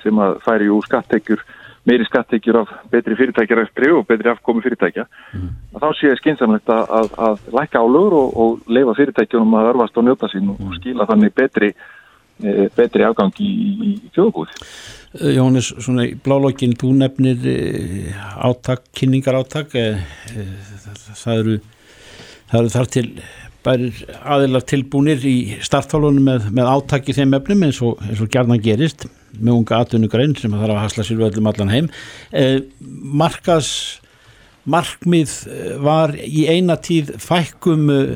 sem 0.00 0.16
að 0.16 0.38
færi 0.46 0.70
úr 0.72 0.86
skatteikjur 0.86 1.42
meiri 1.88 2.06
skattekjur 2.06 2.60
af 2.60 2.74
betri 2.92 3.16
fyrirtækjarækstri 3.18 3.90
og 3.96 4.06
betri 4.06 4.30
afkomi 4.30 4.62
fyrirtækja 4.62 5.04
mm. 5.34 5.48
þá 5.82 5.88
séu 5.98 6.14
skynnsamlegt 6.20 6.70
að, 6.70 6.84
að, 6.98 7.10
að 7.26 7.48
læka 7.58 7.82
álur 7.82 8.14
og, 8.20 8.36
og 8.44 8.70
leifa 8.70 8.94
fyrirtækjunum 9.00 9.58
að 9.58 9.70
örfast 9.72 9.98
og 9.98 10.06
njóta 10.06 10.30
sín 10.30 10.52
og 10.52 10.60
mm. 10.62 10.76
skila 10.78 11.08
þannig 11.10 11.34
betri, 11.34 11.72
e, 12.38 12.68
betri 12.76 13.06
afgang 13.08 13.34
í, 13.42 13.52
í 13.88 13.92
fjögubúð. 14.14 14.54
Eh, 15.18 15.34
Jónis, 15.36 15.72
svona 15.82 16.06
í 16.06 16.14
blálokkin, 16.14 16.76
þú 16.78 16.94
nefnir 17.02 17.50
e, 17.50 17.58
áttak, 18.46 18.86
kynningar 18.96 19.40
áttak, 19.42 19.74
e, 19.74 19.98
það 21.18 21.42
eru, 21.42 21.58
það 22.52 22.60
eru 22.62 22.74
þar 22.78 22.92
til 22.94 23.08
bærir 23.64 24.04
aðilar 24.22 24.64
tilbúinir 24.66 25.24
í 25.28 25.36
startfálunum 25.62 26.28
með, 26.28 26.46
með 26.54 26.70
áttak 26.74 27.10
í 27.10 27.16
þeim 27.16 27.36
efnum 27.38 27.66
eins 27.68 27.80
og, 27.84 28.02
og 28.02 28.30
gerðan 28.32 28.62
gerist 28.62 29.06
með 29.38 29.54
unga 29.56 29.80
atvinnugrein 29.80 30.36
sem 30.36 30.52
þarf 30.52 30.74
að 30.74 30.82
hasla 30.82 31.06
sér 31.06 31.26
öllum 31.28 31.48
allan 31.48 31.72
heim. 31.72 31.90
Eh, 32.36 32.60
markas 33.22 33.72
markmið 34.68 35.32
eh, 35.48 35.74
var 35.82 36.14
í 36.16 36.46
eina 36.50 36.76
tíð 36.78 37.16
fækkum 37.22 37.90
eh, 37.90 38.14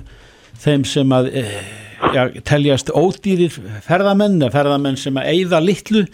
þeim 0.62 0.86
sem 0.88 1.14
að 1.14 1.30
eh, 1.42 1.54
ja, 2.14 2.26
teljast 2.46 2.92
ódýrir 2.94 3.54
ferðamenn 3.84 4.44
ferðamenn 4.52 4.98
sem 5.00 5.16
að 5.18 5.30
eigða 5.32 5.62
litlu 5.64 6.04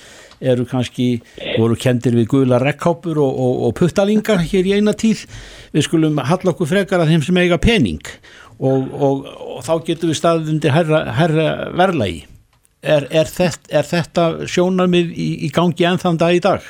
eru 0.42 0.64
kannski, 0.66 1.21
voru 1.55 1.77
kendir 1.79 2.16
við 2.18 2.27
guðla 2.33 2.59
rekkápur 2.59 3.21
og, 3.23 3.37
og, 3.45 3.59
og 3.68 3.75
puttalingar 3.79 4.40
hér 4.42 4.66
í 4.66 4.73
eina 4.75 4.90
tíð. 4.99 5.21
Við 5.71 5.87
skulum 5.87 6.18
halla 6.18 6.51
okkur 6.51 6.66
frekar 6.73 7.05
að 7.05 7.12
þeim 7.12 7.23
sem 7.29 7.38
eiga 7.45 7.61
pening 7.62 8.03
og, 8.62 9.25
og 9.57 9.64
þá 9.66 9.72
getur 9.87 10.12
við 10.12 10.20
staðið 10.20 10.53
undir 10.55 10.77
herra, 10.77 11.03
herra 11.16 11.48
verðlagi 11.75 12.22
Er, 12.83 13.05
er, 13.14 13.29
þetta, 13.31 13.68
er 13.70 13.87
þetta 13.87 14.22
sjónarmið 14.51 15.12
í, 15.14 15.27
í 15.46 15.48
gangi 15.55 15.85
ennþann 15.87 16.16
dag 16.18 16.35
í 16.35 16.40
dag? 16.42 16.64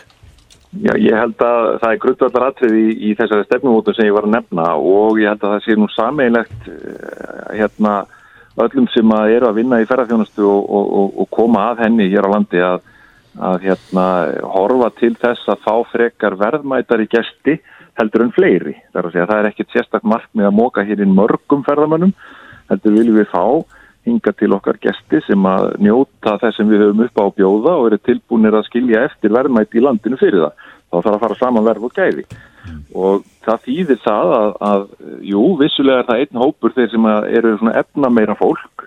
Já, 0.85 0.93
ég 1.01 1.17
held 1.17 1.41
að 1.45 1.69
það 1.81 1.89
er 1.89 2.01
grundvallar 2.03 2.45
atrið 2.51 2.75
í, 2.77 2.85
í 3.09 3.13
þessari 3.17 3.47
stefnumótu 3.47 3.95
sem 3.97 4.09
ég 4.09 4.17
var 4.17 4.29
að 4.29 4.35
nefna 4.35 4.67
og 4.77 5.21
ég 5.21 5.33
held 5.33 5.47
að 5.47 5.55
það 5.55 5.65
sé 5.65 5.77
nú 5.77 5.89
sameinlegt 5.93 6.69
eh, 6.69 7.41
hérna 7.57 7.95
öllum 8.61 8.91
sem 8.93 9.15
að 9.17 9.35
eru 9.39 9.49
að 9.49 9.59
vinna 9.63 9.81
í 9.81 9.89
ferðarþjónustu 9.89 10.45
og, 10.49 10.69
og, 10.69 11.17
og 11.25 11.31
koma 11.33 11.71
að 11.71 11.85
henni 11.87 12.11
hér 12.13 12.29
á 12.29 12.33
landi 12.35 12.61
að, 12.61 12.85
að 13.49 13.67
hérna 13.71 14.07
horfa 14.53 14.93
til 15.01 15.15
þess 15.25 15.49
að 15.49 15.65
fá 15.65 15.75
frekar 15.95 16.37
verðmætar 16.45 17.07
í 17.07 17.09
gesti 17.17 17.57
heldur 18.01 18.25
en 18.25 18.33
fleiri. 18.35 18.75
Það 18.93 19.03
er, 19.03 19.11
segja, 19.13 19.29
það 19.31 19.39
er 19.39 19.51
ekkit 19.51 19.75
sérstaklega 19.75 20.13
markmið 20.15 20.49
að 20.49 20.59
móka 20.59 20.85
hér 20.89 21.05
inn 21.05 21.17
mörgum 21.17 21.65
ferðarmönnum 21.67 22.15
heldur 22.71 22.97
viljum 22.97 23.19
við 23.21 23.31
fá 23.33 23.45
hinga 24.07 24.33
til 24.35 24.51
okkar 24.57 24.79
gesti 24.83 25.21
sem 25.27 25.45
að 25.47 25.77
njóta 25.83 26.37
þess 26.43 26.59
sem 26.59 26.71
við 26.71 26.87
höfum 26.87 27.05
upp 27.05 27.21
á 27.23 27.27
bjóða 27.39 27.75
og 27.79 27.89
eru 27.91 27.99
tilbúinir 28.03 28.57
að 28.59 28.67
skilja 28.67 29.05
eftir 29.07 29.35
verðmætti 29.35 29.79
í 29.79 29.85
landinu 29.85 30.19
fyrir 30.19 30.47
það. 30.47 30.71
Þá 30.93 30.97
þarf 30.97 31.13
að 31.15 31.23
fara 31.25 31.39
saman 31.39 31.67
verð 31.69 31.87
og 31.87 31.95
gæði. 31.97 32.25
Og 32.99 33.23
það 33.47 33.63
þýðir 33.67 34.01
það 34.03 34.33
að, 34.39 34.51
að, 34.71 34.83
jú, 35.31 35.45
vissulega 35.61 36.03
er 36.03 36.09
það 36.09 36.25
einn 36.25 36.43
hópur 36.43 36.75
þeir 36.75 36.91
sem 36.93 37.07
eru 37.13 37.55
svona 37.61 37.77
efna 37.81 38.11
meira 38.13 38.37
fólk. 38.39 38.85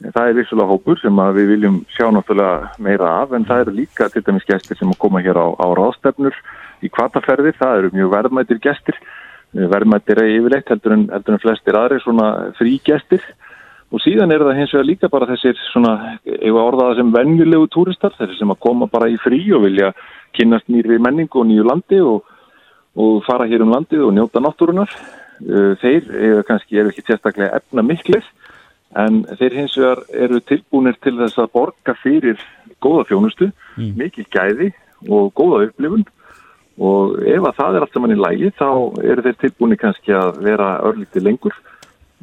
Það 0.00 0.28
er 0.28 0.38
vissulega 0.38 0.70
hópur 0.70 1.00
sem 1.00 1.24
við 1.36 1.50
viljum 1.54 1.80
sjá 1.96 2.06
náttúrulega 2.12 2.70
meira 2.84 3.10
af, 3.22 3.34
en 3.36 3.48
það 3.48 3.64
eru 3.64 3.76
líka 3.80 4.08
til 4.12 4.22
dæmis 4.28 4.46
gestir 4.48 4.78
sem 4.78 4.92
að 4.92 5.00
koma 5.02 5.24
hér 5.24 5.40
á, 5.40 5.46
á 5.56 5.66
ráðstefnur 5.76 6.36
í 6.84 6.92
kvartaferðir. 6.92 7.58
Það 7.58 7.78
eru 7.78 7.92
mjög 7.96 8.14
verðmættir 8.16 8.62
gestir. 8.64 8.98
Verðmættir 9.50 10.22
er 10.22 10.32
yfirleitt 10.36 10.68
heldur 10.70 10.94
en, 10.94 11.06
heldur 11.10 11.36
en 11.36 11.42
flestir 11.42 11.78
aðri 11.78 11.98
svona 12.04 12.28
frí 12.58 12.76
gestir 12.86 13.24
Og 13.90 13.98
síðan 14.04 14.30
er 14.30 14.44
það 14.46 14.58
hins 14.60 14.72
vegar 14.74 14.86
líka 14.86 15.08
bara 15.10 15.26
þessir 15.32 15.56
svona, 15.72 15.94
ef 16.22 16.50
að 16.50 16.60
orðaða 16.62 16.98
sem 17.00 17.08
vennjulegu 17.14 17.70
túristar, 17.74 18.12
þessir 18.14 18.36
sem 18.38 18.52
að 18.54 18.60
koma 18.62 18.86
bara 18.90 19.08
í 19.10 19.16
frí 19.18 19.40
og 19.56 19.64
vilja 19.64 19.90
kynast 20.38 20.70
nýri 20.70 21.00
menningu 21.02 21.40
og 21.42 21.48
nýju 21.48 21.64
landi 21.66 21.98
og, 22.06 22.28
og 22.94 23.18
fara 23.26 23.48
hér 23.50 23.64
um 23.64 23.72
landið 23.74 24.04
og 24.06 24.14
njóta 24.14 24.42
náttúrunar. 24.44 24.94
Uh, 25.40 25.72
þeir 25.80 26.06
eru 26.20 26.44
kannski, 26.46 26.78
eru 26.78 26.92
ekki 26.92 27.02
sérstaklega 27.08 27.56
efna 27.58 27.82
miklir, 27.82 28.22
en 29.00 29.24
þeir 29.40 29.58
hins 29.58 29.74
vegar 29.80 30.04
eru 30.12 30.38
tilbúinir 30.44 30.98
til 31.02 31.16
þess 31.18 31.40
að 31.40 31.52
borga 31.56 31.96
fyrir 31.98 32.38
góða 32.84 33.08
fjónustu, 33.08 33.50
mm. 33.74 33.94
mikil 33.98 34.26
gæði 34.30 34.70
og 35.08 35.32
góða 35.34 35.64
upplifun 35.66 36.04
og 36.80 37.18
ef 37.28 37.44
að 37.44 37.58
það 37.58 37.76
er 37.76 37.84
allt 37.84 37.96
saman 37.96 38.14
í 38.14 38.20
lægi 38.20 38.50
þá 38.56 38.70
eru 39.04 39.24
þeir 39.26 39.36
tilbúinir 39.42 39.80
kannski 39.80 40.16
að 40.16 40.40
vera 40.46 40.70
örlítið 40.88 41.26
lengur. 41.26 41.56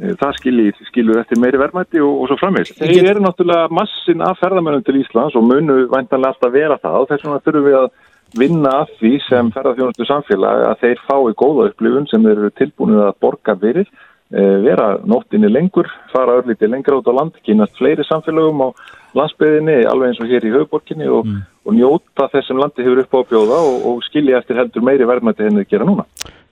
Eh, 0.01 0.13
það 0.17 0.35
skilur, 0.39 0.81
skilur 0.89 1.21
eftir 1.21 1.41
meiri 1.41 1.61
verðmætti 1.61 2.01
og, 2.01 2.23
og 2.23 2.31
svo 2.31 2.39
framvegs. 2.41 2.73
Þeir 2.77 3.11
eru 3.13 3.23
náttúrulega 3.25 3.69
massin 3.73 4.25
af 4.25 4.41
ferðamennum 4.41 4.85
til 4.85 4.99
Íslands 5.01 5.37
og 5.37 5.45
munu 5.45 5.85
væntanlega 5.93 6.33
alltaf 6.33 6.53
vera 6.53 6.77
það. 6.81 6.99
Og 7.01 7.09
þess 7.11 7.25
vegna 7.25 7.43
þurfum 7.45 7.67
við 7.67 7.79
að 7.79 7.89
vinna 8.37 8.73
af 8.81 8.91
því 8.99 9.13
sem 9.27 9.49
ferðarþjónustu 9.55 10.09
samfélag 10.09 10.65
að 10.67 10.83
þeir 10.83 11.01
fái 11.07 11.33
góða 11.39 11.69
upplifun 11.71 12.09
sem 12.11 12.25
þeir 12.25 12.35
eru 12.35 12.53
tilbúinir 12.59 13.05
að 13.07 13.17
borga 13.23 13.55
fyrir 13.61 13.89
vera 14.29 14.97
nóttinni 15.07 15.47
lengur, 15.47 15.87
fara 16.11 16.41
örlítið 16.41 16.73
lengra 16.73 16.97
út 16.99 17.07
á 17.07 17.13
land, 17.15 17.37
kynast 17.45 17.77
fleiri 17.79 18.03
samfélögum 18.03 18.59
á 18.59 18.67
landsbyðinni, 19.15 19.77
alveg 19.87 20.11
eins 20.11 20.19
og 20.19 20.31
hér 20.31 20.47
í 20.47 20.51
höfuborkinni 20.51 21.07
og, 21.07 21.27
mm. 21.27 21.45
og 21.63 21.77
njóta 21.77 22.27
þess 22.33 22.49
sem 22.51 22.59
landi 22.59 22.83
hefur 22.83 23.03
upp 23.05 23.15
á 23.15 23.19
að 23.21 23.29
bjóða 23.31 23.59
og, 23.69 23.85
og 23.91 24.01
skilja 24.07 24.41
eftir 24.41 24.59
heldur 24.59 24.83
meiri 24.83 25.07
verðmætti 25.07 25.47
henni 25.47 25.63
að 25.63 25.71
gera 25.71 25.87
núna. 25.87 26.03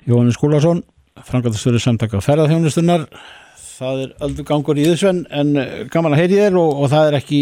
Jóhannes 0.07 0.39
Skúlason, 0.39 0.85
frangatastöru 1.27 1.81
samtaka 1.83 2.23
ferðarþjónustunar, 2.23 3.05
það 3.75 4.05
er 4.05 4.15
öllu 4.29 4.47
gangur 4.47 4.79
í 4.79 4.87
þessu 4.87 5.11
en 5.11 5.53
gaman 5.91 6.15
að 6.15 6.23
heyri 6.23 6.39
þér 6.45 6.57
og, 6.61 6.79
og 6.79 6.91
það 6.93 7.09
er 7.09 7.19
ekki, 7.19 7.41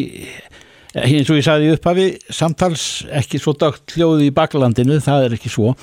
eins 0.97 1.29
og 1.29 1.37
ég 1.37 1.45
sagði 1.45 1.69
í 1.69 1.77
upphafi, 1.77 2.09
samtals 2.33 2.87
ekki 3.21 3.41
svo 3.41 3.53
dögt 3.53 3.93
hljóði 3.93 4.31
í 4.31 4.35
baklandinu, 4.35 4.97
það 5.03 5.29
er 5.29 5.37
ekki 5.37 5.53
svo 5.53 5.75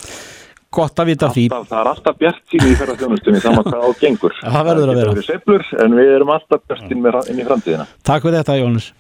gott 0.71 1.01
að 1.03 1.11
vita 1.11 1.29
alltaf, 1.29 1.37
því. 1.37 1.47
Það 1.71 1.81
er 1.81 1.91
alltaf 1.91 2.19
bjart 2.21 2.43
sín 2.53 2.67
í 2.67 2.75
ferðarþjónustunni 2.79 3.43
saman 3.43 3.67
hvað 3.67 3.87
á 3.87 3.91
gengur. 4.01 4.37
Það 4.55 4.69
verður 4.71 4.93
að 4.93 5.01
vera. 5.01 5.25
seiflur, 5.27 5.67
en 5.85 5.97
við 5.99 6.13
erum 6.17 6.35
alltaf 6.37 6.63
bjart 6.71 6.95
inn 6.95 7.43
í 7.43 7.49
framtíðina. 7.49 7.89
Takk 8.07 8.27
fyrir 8.27 8.39
þetta 8.41 8.59
Jónis 8.61 8.93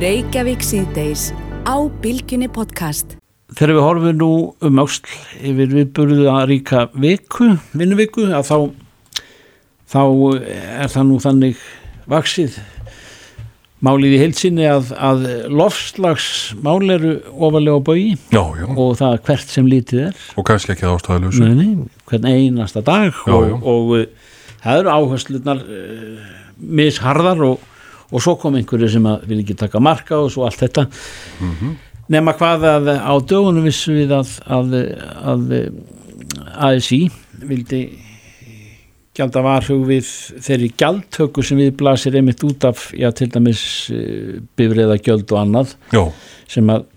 Reykjavík 0.00 0.62
síðdeis 0.62 1.30
á 1.66 1.76
Bilginni 2.04 2.46
podcast. 2.52 3.16
Þegar 3.50 3.74
við 3.74 3.82
horfum 3.82 4.20
nú 4.20 4.30
um 4.62 4.78
ást 4.78 5.08
yfir 5.40 5.72
viðburðu 5.72 6.28
að 6.30 6.44
ríka 6.52 6.84
viku, 6.94 7.56
vinnuviku 7.74 8.28
að 8.30 8.44
þá 8.46 8.56
þá 9.90 10.02
er 10.46 10.92
það 10.92 11.08
nú 11.08 11.18
þannig 11.24 11.64
vaksið 12.10 12.60
málið 13.84 14.14
í 14.16 14.20
heilsinni 14.20 14.66
að, 14.68 14.90
að 14.96 15.22
lofslagsmál 15.56 16.80
eru 16.92 17.14
ofalega 17.32 17.80
á 17.80 17.86
bói 17.86 18.02
og 18.76 18.98
það 19.00 19.14
er 19.14 19.22
hvert 19.28 19.54
sem 19.54 19.70
lítið 19.70 20.02
er 20.08 20.24
og 20.36 20.46
kannski 20.48 20.74
ekki 20.74 20.88
ástæðalösu 20.90 21.46
hvern 22.10 22.28
einasta 22.28 22.84
dag 22.84 23.08
já, 23.14 23.32
og, 23.32 23.46
já. 23.48 23.54
og, 23.56 23.70
og 23.72 23.94
uh, 23.96 24.34
það 24.64 24.82
eru 24.82 24.92
áherslunar 24.96 25.62
uh, 25.64 26.26
misharðar 26.80 27.44
og, 27.48 27.64
og 28.10 28.24
svo 28.24 28.36
kom 28.40 28.58
einhverju 28.60 28.92
sem 28.92 29.08
vil 29.30 29.40
ekki 29.40 29.56
taka 29.62 29.80
marka 29.82 30.20
og 30.20 30.28
svo 30.34 30.44
allt 30.48 30.60
þetta 30.60 30.84
mm 30.84 31.54
-hmm. 31.54 31.72
nema 32.16 32.36
hvað 32.36 32.68
að 32.74 32.92
á 33.00 33.14
dögunum 33.16 33.64
vissum 33.64 33.96
við 33.96 34.12
að, 34.12 34.36
að, 34.44 34.76
að 35.24 35.56
ASI 36.68 37.06
vildi 37.48 37.84
gælda 39.16 39.42
varhug 39.42 39.84
við 39.88 40.08
þeirri 40.44 40.70
gjaldtöku 40.78 41.44
sem 41.44 41.58
við 41.60 41.74
blasir 41.80 42.16
einmitt 42.18 42.42
út 42.46 42.64
af, 42.68 42.88
já 42.94 43.10
til 43.16 43.30
dæmis 43.32 43.62
uh, 43.94 44.38
bifriða 44.58 45.00
gjöld 45.02 45.30
og 45.34 45.42
annað 45.42 45.76
já. 45.90 46.04
sem 46.50 46.70
að 46.70 46.88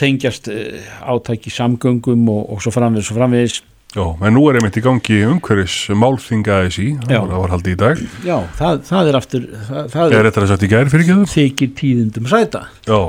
tengjast 0.00 0.50
uh, 0.52 0.94
átæki 1.14 1.52
samgöngum 1.52 2.26
og, 2.32 2.42
og 2.52 2.64
svo 2.64 2.74
framvegis 2.74 3.12
og 3.12 3.20
framvegis. 3.20 3.60
Já, 3.92 4.06
en 4.24 4.32
nú 4.32 4.46
er 4.48 4.56
einmitt 4.56 4.78
í 4.80 4.84
gangi 4.84 5.18
umhverfis 5.28 5.90
málþinga 6.00 6.62
ASI, 6.64 6.86
það 7.04 7.34
var 7.34 7.52
haldið 7.52 7.74
í 7.74 7.80
dag. 7.82 7.98
Já, 8.24 8.38
það, 8.56 8.78
það 8.88 9.10
er 9.10 9.18
aftur 9.18 9.44
það, 9.52 9.90
það 9.92 10.14
Er 10.16 10.28
þetta 10.28 10.42
að 10.42 10.52
setja 10.54 10.68
í 10.68 10.72
gæri 10.72 10.92
fyrir 10.94 11.04
ekki 11.04 11.16
það? 11.18 11.34
Þykir 11.34 11.74
tíðindum 11.80 12.30
sæta. 12.32 12.62
Já 12.88 13.00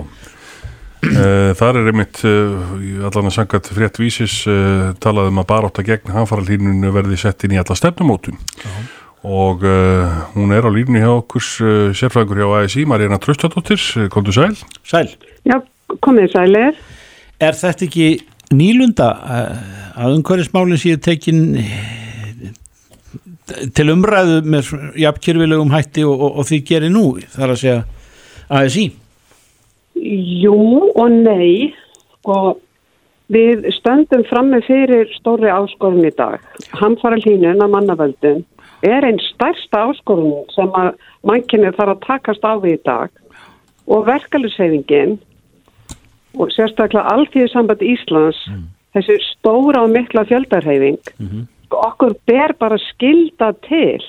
þar 1.59 1.79
er 1.79 1.89
einmitt 1.91 2.23
uh, 2.27 3.05
allan 3.07 3.29
að 3.29 3.35
sangat 3.37 3.69
frétt 3.75 3.99
vísis 4.01 4.41
uh, 4.49 4.91
talað 5.03 5.29
um 5.31 5.41
að 5.41 5.49
baráta 5.51 5.85
gegn 5.85 6.13
hanfaralínunu 6.15 6.91
verði 6.95 7.19
sett 7.21 7.45
inn 7.45 7.55
í 7.55 7.61
alla 7.61 7.77
stefnumótum 7.77 8.39
og 9.23 9.61
hún 10.33 10.51
er 10.51 10.65
á 10.67 10.71
línu 10.73 10.99
hjá 10.99 11.07
okkur 11.13 11.45
sérfræðingur 11.95 12.41
hjá 12.41 12.47
ASI 12.57 12.81
Marjana 12.83 13.15
Tröstadóttir, 13.23 13.79
kom 14.11 14.25
þú 14.27 14.33
sæl? 14.35 14.57
Sæl. 14.83 15.13
Já, 15.47 15.61
komið 16.03 16.33
sælir. 16.33 16.81
Er 17.39 17.55
þetta 17.55 17.85
ekki 17.87 18.07
nýlunda 18.51 19.07
að 19.95 20.17
umhverjusmálinn 20.17 20.81
séu 20.81 20.99
tekin 20.99 21.55
til 23.75 23.87
umræðu 23.93 24.41
með 24.43 24.73
jafnkjörfilegum 24.99 25.71
hætti 25.73 26.03
og, 26.07 26.19
og, 26.19 26.41
og 26.41 26.49
því 26.49 26.59
gerir 26.67 26.93
nú 26.93 27.05
þar 27.33 27.55
að 27.55 27.61
segja 27.63 27.79
ASI? 28.59 28.85
Jú 29.95 30.89
og 30.95 31.09
nei, 31.11 31.73
sko, 32.17 32.57
við 33.33 33.67
stöndum 33.77 34.25
fram 34.29 34.51
með 34.53 34.67
fyrir 34.69 35.11
stóri 35.17 35.51
áskorun 35.51 36.07
í 36.07 36.13
dag. 36.17 36.41
Hamfara 36.79 37.19
hlínun 37.21 37.61
að 37.63 37.73
mannavöldum 37.75 38.43
er 38.83 39.05
einn 39.07 39.21
stærsta 39.31 39.85
áskorun 39.89 40.43
sem 40.55 40.71
að 40.75 40.93
mannkynni 41.23 41.71
þarf 41.77 41.95
að 41.95 42.03
takast 42.07 42.43
á 42.43 42.53
við 42.59 42.77
í 42.77 42.81
dag 42.83 43.11
og 43.87 44.05
verkefluseyfingin 44.07 45.17
og 46.39 46.51
sérstaklega 46.55 47.11
alltíðsamband 47.13 47.83
Íslands, 47.85 48.39
mm. 48.49 48.63
þessi 48.95 49.17
stóra 49.27 49.83
og 49.85 49.91
mikla 49.93 50.25
fjöldarheyfing, 50.29 50.99
mm 51.19 51.27
-hmm. 51.27 51.43
okkur 51.69 52.15
ber 52.25 52.53
bara 52.59 52.77
skilda 52.77 53.53
til 53.67 54.01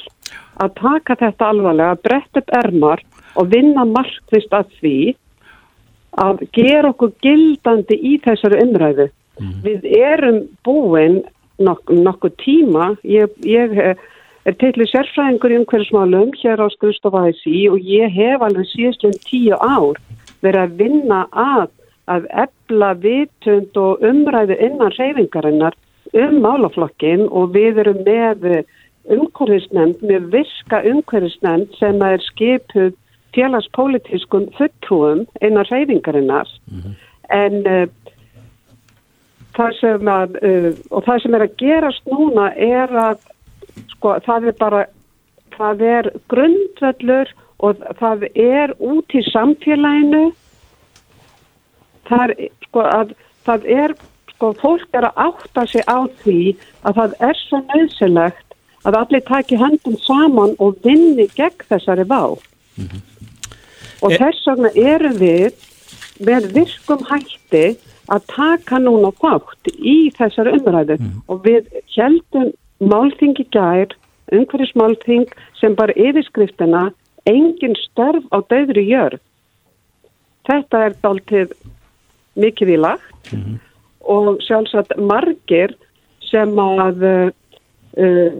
að 0.62 0.74
taka 0.80 1.16
þetta 1.16 1.50
alvarlega, 1.50 2.00
brett 2.02 2.36
upp 2.36 2.50
ermar 2.64 3.02
og 3.34 3.50
vinna 3.50 3.84
markvist 3.84 4.52
að 4.54 4.70
því 4.80 4.98
að 6.22 6.44
gera 6.54 6.90
okkur 6.92 7.14
gildandi 7.24 7.98
í 7.98 8.16
þessari 8.24 8.60
umræðu. 8.64 9.08
Mm. 9.40 9.54
Við 9.64 9.86
erum 9.98 10.42
búin 10.66 11.22
nok 11.58 11.90
nokkuð 11.90 12.34
tíma, 12.42 12.90
ég, 13.06 13.30
ég 13.46 13.78
er 13.80 14.58
teitli 14.60 14.86
sérfræðingur 14.90 15.54
í 15.54 15.60
umhverfismálum 15.62 16.34
hér 16.40 16.62
á 16.62 16.66
Skurstofæðisi 16.74 17.64
og 17.70 17.80
ég 17.82 18.12
hef 18.14 18.42
alveg 18.42 18.68
síðastlega 18.72 19.22
tíu 19.28 19.58
ár 19.58 20.00
verið 20.44 20.60
að 20.64 20.76
vinna 20.82 21.20
að 21.30 21.70
að 22.10 22.26
ebla 22.44 22.90
vitund 23.00 23.78
og 23.80 24.02
umræðu 24.04 24.56
innan 24.60 24.92
reyfingarinnar 24.98 25.76
um 26.12 26.40
málaflokkin 26.44 27.26
og 27.30 27.54
við 27.54 27.80
erum 27.84 28.02
með 28.04 28.64
umhverfisnefnd, 29.14 30.04
með 30.04 30.28
virka 30.34 30.82
umhverfisnefnd 30.90 31.78
sem 31.78 32.04
er 32.04 32.20
skipuð 32.28 32.92
félagspolítiskum 33.34 34.48
fulltrúum 34.56 35.26
einar 35.40 35.68
reyfingarinnar 35.70 36.48
mm 36.70 36.80
-hmm. 36.80 36.94
en 37.28 37.54
uh, 37.66 37.88
það 39.56 39.78
sem 39.80 40.08
að 40.08 40.36
uh, 40.42 40.70
og 40.90 41.04
það 41.06 41.22
sem 41.22 41.34
er 41.34 41.46
að 41.46 41.56
gerast 41.62 42.04
núna 42.10 42.50
er 42.54 42.88
að 43.08 43.18
sko 43.94 44.18
það 44.26 44.50
er 44.50 44.56
bara 44.58 44.86
það 45.58 45.84
er 45.88 46.10
grundvöldur 46.32 47.30
og 47.62 47.84
það 48.00 48.26
er 48.34 48.74
út 48.82 49.14
í 49.14 49.22
samfélaginu. 49.30 50.24
Það 52.08 52.34
er 52.34 52.50
sko 52.66 52.84
að 52.90 53.14
það 53.46 53.68
er 53.78 53.94
sko 54.34 54.50
fólk 54.60 54.98
er 54.98 55.08
að 55.08 55.20
átta 55.28 55.66
sig 55.70 55.84
á 55.86 55.98
því 56.24 56.40
að 56.82 57.00
það 57.00 57.16
er 57.28 57.40
svo 57.44 57.62
nöðsilegt 57.70 58.58
að 58.84 58.98
allir 59.00 59.24
taki 59.28 59.56
höndum 59.56 59.96
saman 60.04 60.56
og 60.60 60.80
vinni 60.84 61.28
gegn 61.38 61.68
þessari 61.70 62.04
vá. 62.10 62.34
Mm 62.76 62.88
-hmm 62.88 63.13
og 64.04 64.14
e 64.14 64.20
þess 64.20 64.48
vegna 64.50 64.70
erum 64.94 65.18
við 65.20 65.66
með 66.24 66.50
virkum 66.54 67.02
hætti 67.08 67.66
að 68.12 68.26
taka 68.30 68.78
núna 68.82 69.10
þátt 69.20 69.70
í 69.74 69.96
þessari 70.18 70.58
umræðu 70.58 70.98
mm. 71.00 71.12
og 71.32 71.44
við 71.46 71.70
heldum 71.96 72.52
málþingi 72.84 73.46
gær, 73.54 73.94
umhverjusmálþing 74.34 75.30
sem 75.60 75.76
bara 75.78 75.96
yfirskriftina 75.96 76.90
engin 77.28 77.76
störf 77.80 78.26
á 78.28 78.38
döðri 78.50 78.84
jörð. 78.90 79.22
Þetta 80.44 80.82
er 80.88 80.96
dáltið 81.00 81.54
mikið 82.36 82.74
í 82.74 82.80
lagt 82.82 83.32
mm. 83.32 83.56
og 84.12 84.42
sjálfsagt 84.44 84.92
margir 85.00 85.72
sem 86.28 86.52
að 86.60 87.06
Uh, 87.94 88.32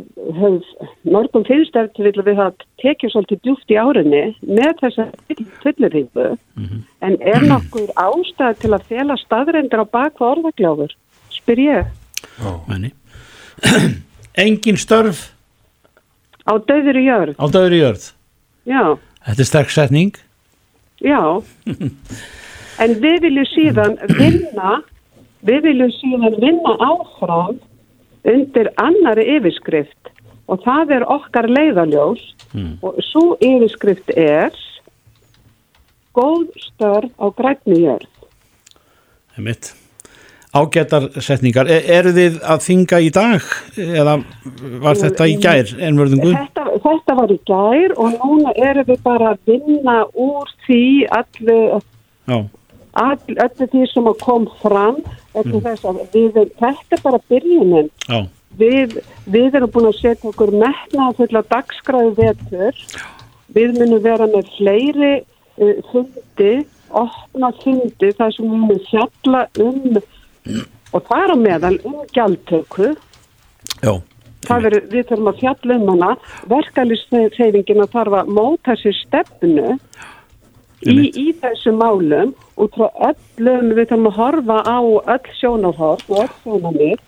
mörgum 1.07 1.45
fyrirstæfti 1.47 2.03
vil 2.03 2.23
við 2.27 2.41
að 2.43 2.65
tekja 2.83 3.11
svolítið 3.13 3.39
djúft 3.45 3.71
í 3.71 3.77
árinni 3.79 4.23
með 4.43 4.73
þessa 4.81 5.05
fyllurýfu 5.63 6.25
mm 6.33 6.65
-hmm. 6.65 6.81
en 7.07 7.15
er 7.23 7.47
nokkur 7.47 7.93
ástæð 7.95 8.59
til 8.65 8.73
að 8.75 8.87
fela 8.89 9.17
staðrendur 9.21 9.85
á 9.87 9.87
bakva 9.87 10.33
orðagljáfur 10.35 10.97
spyr 11.31 11.61
ég. 11.63 11.87
Engin 14.45 14.77
störf? 14.77 15.31
Á 16.51 16.59
döður 16.59 16.99
í 16.99 17.05
jörð. 17.07 17.37
Á 17.39 17.47
döður 17.47 17.77
í 17.77 17.79
jörð? 17.79 18.11
Já. 18.67 18.99
Þetta 19.25 19.43
er 19.43 19.51
sterk 19.53 19.71
setning. 19.71 20.17
Já. 20.99 21.43
En 22.83 22.97
við 22.99 23.21
viljum 23.23 23.47
síðan 23.47 23.93
vinna 24.19 24.83
við 25.47 25.61
viljum 25.69 25.93
síðan 25.95 26.39
vinna 26.43 26.73
áfram 26.83 27.61
undir 28.25 28.71
annari 28.81 29.27
yfirskrift 29.37 30.13
og 30.49 30.61
það 30.65 30.99
er 30.99 31.07
okkar 31.13 31.49
leiðaljós 31.49 32.23
mm. 32.53 32.75
og 32.85 32.99
svo 33.11 33.35
yfirskrift 33.41 34.13
er 34.17 34.53
góð 36.15 36.51
störf 36.63 37.11
á 37.19 37.27
grætni 37.35 37.81
jörð. 37.85 38.11
Það 39.35 39.41
er 39.41 39.49
mitt. 39.49 39.73
Ágættar 40.55 41.09
setningar. 41.19 41.67
Er, 41.67 41.83
eru 41.97 42.13
þið 42.15 42.37
að 42.47 42.61
þinga 42.63 43.01
í 43.03 43.09
dag 43.15 43.49
eða 43.75 44.13
var 44.85 45.01
þetta 45.01 45.27
í 45.27 45.35
gær 45.43 45.73
ennverðingu? 45.83 46.31
Þetta, 46.31 46.67
þetta 46.85 47.17
var 47.19 47.33
í 47.35 47.39
gær 47.51 47.97
og 47.99 48.15
núna 48.21 48.53
eru 48.69 48.85
við 48.87 49.01
bara 49.03 49.33
að 49.35 49.51
vinna 49.51 49.97
úr 50.15 50.53
því 50.69 50.85
allu, 51.19 51.59
allu 53.03 53.69
því 53.73 53.89
sem 53.91 54.13
kom 54.23 54.47
fram 54.63 55.03
mm. 55.35 56.01
við, 56.15 56.41
þetta 56.61 56.97
er 56.97 57.03
bara 57.05 57.21
byrjunin. 57.33 57.91
Við, 58.59 58.99
við 59.27 59.59
erum 59.59 59.73
búin 59.75 59.91
að 59.91 59.99
setja 59.99 60.31
okkur 60.31 60.55
metna 60.55 61.09
að 61.09 61.21
fulla 61.23 61.43
dagskræðu 61.51 62.15
vetur. 62.21 62.83
Við 63.55 63.77
munum 63.79 64.03
vera 64.03 64.29
með 64.31 64.51
fleiri 64.57 65.13
uh, 65.21 65.77
fundi, 65.91 66.55
opna 66.95 67.51
fundi 67.63 68.11
þar 68.15 68.35
sem 68.35 68.47
við 68.47 68.63
munum 68.63 68.83
fjalla 68.91 69.47
um 69.63 70.01
og 70.95 71.07
það 71.09 71.23
er 71.25 71.33
á 71.35 71.37
meðal 71.41 71.77
um 71.89 72.03
gjaldtöku. 72.15 72.91
Já, 73.83 73.95
Veri, 74.45 74.81
við 74.93 75.09
þurfum 75.09 75.31
að 75.31 75.41
fjalla 75.41 75.77
um 75.79 75.89
hana. 75.91 76.11
Verkalýsreyfingin 76.51 77.83
að 77.85 77.95
þarf 77.95 78.19
að 78.21 78.33
móta 78.37 78.77
sér 78.81 78.97
stefnu 79.01 79.79
í, 80.85 81.11
í 81.11 81.27
þessu 81.41 81.75
málum 81.77 82.35
út 82.61 82.77
frá 82.77 82.89
öllum, 83.11 83.73
við 83.75 83.89
þurfum 83.91 84.11
að 84.11 84.19
horfa 84.19 84.59
á 84.65 84.79
öll 85.15 85.31
sjónarhorf 85.41 86.11
og 86.11 86.23
öll 86.25 86.35
sjónarnir 86.43 87.03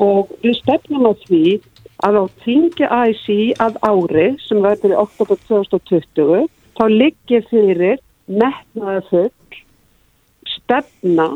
og 0.00 0.32
við 0.42 0.58
stefnum 0.60 1.08
að 1.10 1.24
því 1.28 1.44
að 2.04 2.18
á 2.20 2.24
þingi 2.44 2.90
AIC 2.90 3.28
að 3.62 3.78
ári 3.86 4.26
sem 4.44 4.62
verður 4.64 4.94
í 4.94 5.00
oktober 5.04 5.40
2020 5.48 6.48
þá 6.74 6.84
liggir 6.90 7.46
fyrir 7.50 8.00
metnaða 8.26 9.02
full 9.10 9.60
stefna 10.54 11.28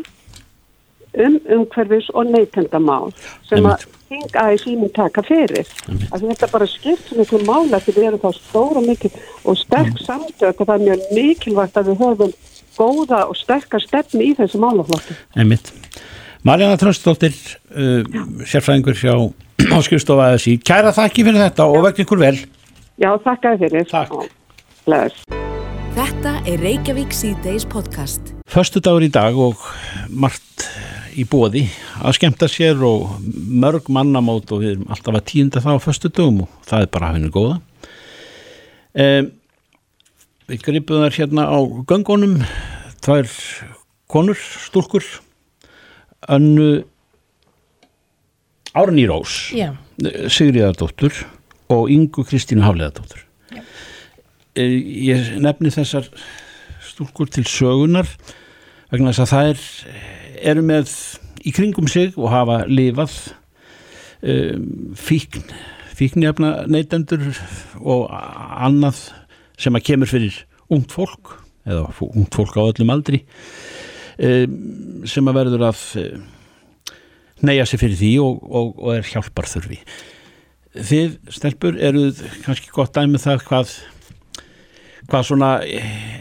um 1.19 1.39
umhverfis 1.55 2.11
og 2.15 2.33
neytendamál 2.33 3.13
sem 3.49 3.65
að 3.67 3.87
þing 4.09 4.39
AIC 4.43 4.67
mun 4.81 4.93
taka 4.95 5.23
fyrir 5.27 5.69
að 6.13 6.27
þetta 6.29 6.51
bara 6.53 6.69
skipt 6.69 7.09
sem 7.09 7.23
einhver 7.23 7.45
mála 7.49 7.81
því 7.85 7.97
við 7.97 8.09
erum 8.11 8.23
þá 8.23 8.31
stóra 8.37 8.85
mikið 8.85 9.19
og 9.45 9.59
sterk 9.61 10.01
samtök 10.05 10.61
og 10.63 10.71
það 10.71 10.75
er 10.77 10.87
mjög 10.87 11.11
mikilvægt 11.19 11.81
að 11.81 11.93
við 11.93 12.05
höfum 12.05 12.33
góða 12.79 13.25
og 13.27 13.37
sterkar 13.37 13.83
stefni 13.83 14.31
í 14.31 14.37
þessu 14.39 14.61
málaflokki. 14.63 15.17
einmitt. 15.37 15.73
Marjana 16.47 16.79
Tröstóttir, 16.79 17.35
uh, 17.75 18.07
sérfræðingur 18.47 18.95
hjá 18.95 19.15
Áskrifstofa 19.79 20.31
ASI. 20.37 20.57
Kæra 20.63 20.95
þakki 20.95 21.27
fyrir 21.27 21.43
þetta 21.49 21.67
og 21.67 21.83
vekk 21.89 22.05
ykkur 22.07 22.23
vel. 22.23 22.37
Já, 22.99 23.11
þakka 23.27 23.57
fyrir. 23.59 23.87
Takk. 23.91 24.31
Bless. 24.87 25.27
Þetta 25.99 26.39
er 26.47 26.63
Reykjavík 26.63 27.15
C-Days 27.15 27.67
podcast. 27.67 28.38
Föstu 28.49 28.81
dagur 28.81 29.05
í 29.05 29.11
dag 29.13 29.37
og 29.37 29.61
margt 30.09 30.65
í 31.19 31.25
bóði 31.29 31.67
að 32.01 32.15
skemmta 32.17 32.49
sér 32.49 32.81
og 32.87 33.19
mörg 33.21 33.91
mannamót 33.93 34.49
og 34.55 34.63
við 34.63 34.71
erum 34.73 34.93
alltaf 34.95 35.19
að 35.19 35.27
tíunda 35.29 35.63
það 35.65 35.77
á 35.77 35.85
föstu 35.85 36.09
dagum 36.09 36.45
og 36.47 36.55
það 36.69 36.85
er 36.85 36.91
bara 36.95 37.11
hafinu 37.11 37.31
góða. 37.35 37.59
Um, 38.99 39.29
við 40.49 40.65
gripum 40.65 41.05
þar 41.05 41.19
hérna 41.19 41.45
á 41.45 41.59
göngunum, 41.91 42.39
tvær 43.05 43.29
konur, 44.09 44.41
stúlkur, 44.65 45.05
önnu 46.25 46.71
Árni 48.79 49.05
Rós, 49.11 49.51
Já, 49.53 49.75
Sigriðardóttur 50.01 51.13
og 51.73 51.89
Ingu 51.93 52.25
Kristínu 52.25 52.65
Hafleðardóttur. 52.65 53.25
Eh, 54.57 54.77
Ég 55.09 55.35
nefni 55.43 55.73
þessar 55.75 56.09
stúlkur 56.99 57.31
til 57.31 57.47
sögunar 57.47 58.09
vegna 58.91 59.13
þess 59.13 59.23
að 59.23 59.33
það 59.33 59.51
er, 59.53 59.65
eru 60.51 60.65
með 60.67 60.95
í 61.47 61.53
kringum 61.55 61.89
sig 61.91 62.17
og 62.19 62.33
hafa 62.33 62.65
lifað 62.67 63.15
um, 64.27 64.95
fíkn, 64.99 65.45
fíknjafna 65.99 66.67
neytendur 66.71 67.29
og 67.79 68.09
annað 68.11 69.05
sem 69.59 69.79
að 69.79 69.87
kemur 69.91 70.11
fyrir 70.11 70.41
ungt 70.73 70.95
fólk 70.95 71.37
eða 71.69 71.87
ungt 72.09 72.35
fólk 72.35 72.59
á 72.59 72.67
öllum 72.67 72.91
aldri 72.97 73.23
um, 74.19 74.59
sem 75.07 75.31
að 75.31 75.39
verður 75.43 75.69
að 75.69 75.85
um, 76.03 76.25
neyja 77.47 77.69
sig 77.71 77.83
fyrir 77.85 78.01
því 78.01 78.15
og, 78.25 78.41
og, 78.43 78.73
og 78.83 78.97
er 78.97 79.07
hjálpar 79.07 79.47
þurfi. 79.47 79.79
Þið, 80.75 81.15
stelpur, 81.33 81.79
eruð 81.79 82.19
kannski 82.43 82.75
gott 82.75 82.97
dæmið 82.99 83.23
það 83.23 83.47
hvað 83.47 83.77
hvað 85.09 85.27
svona 85.31 85.51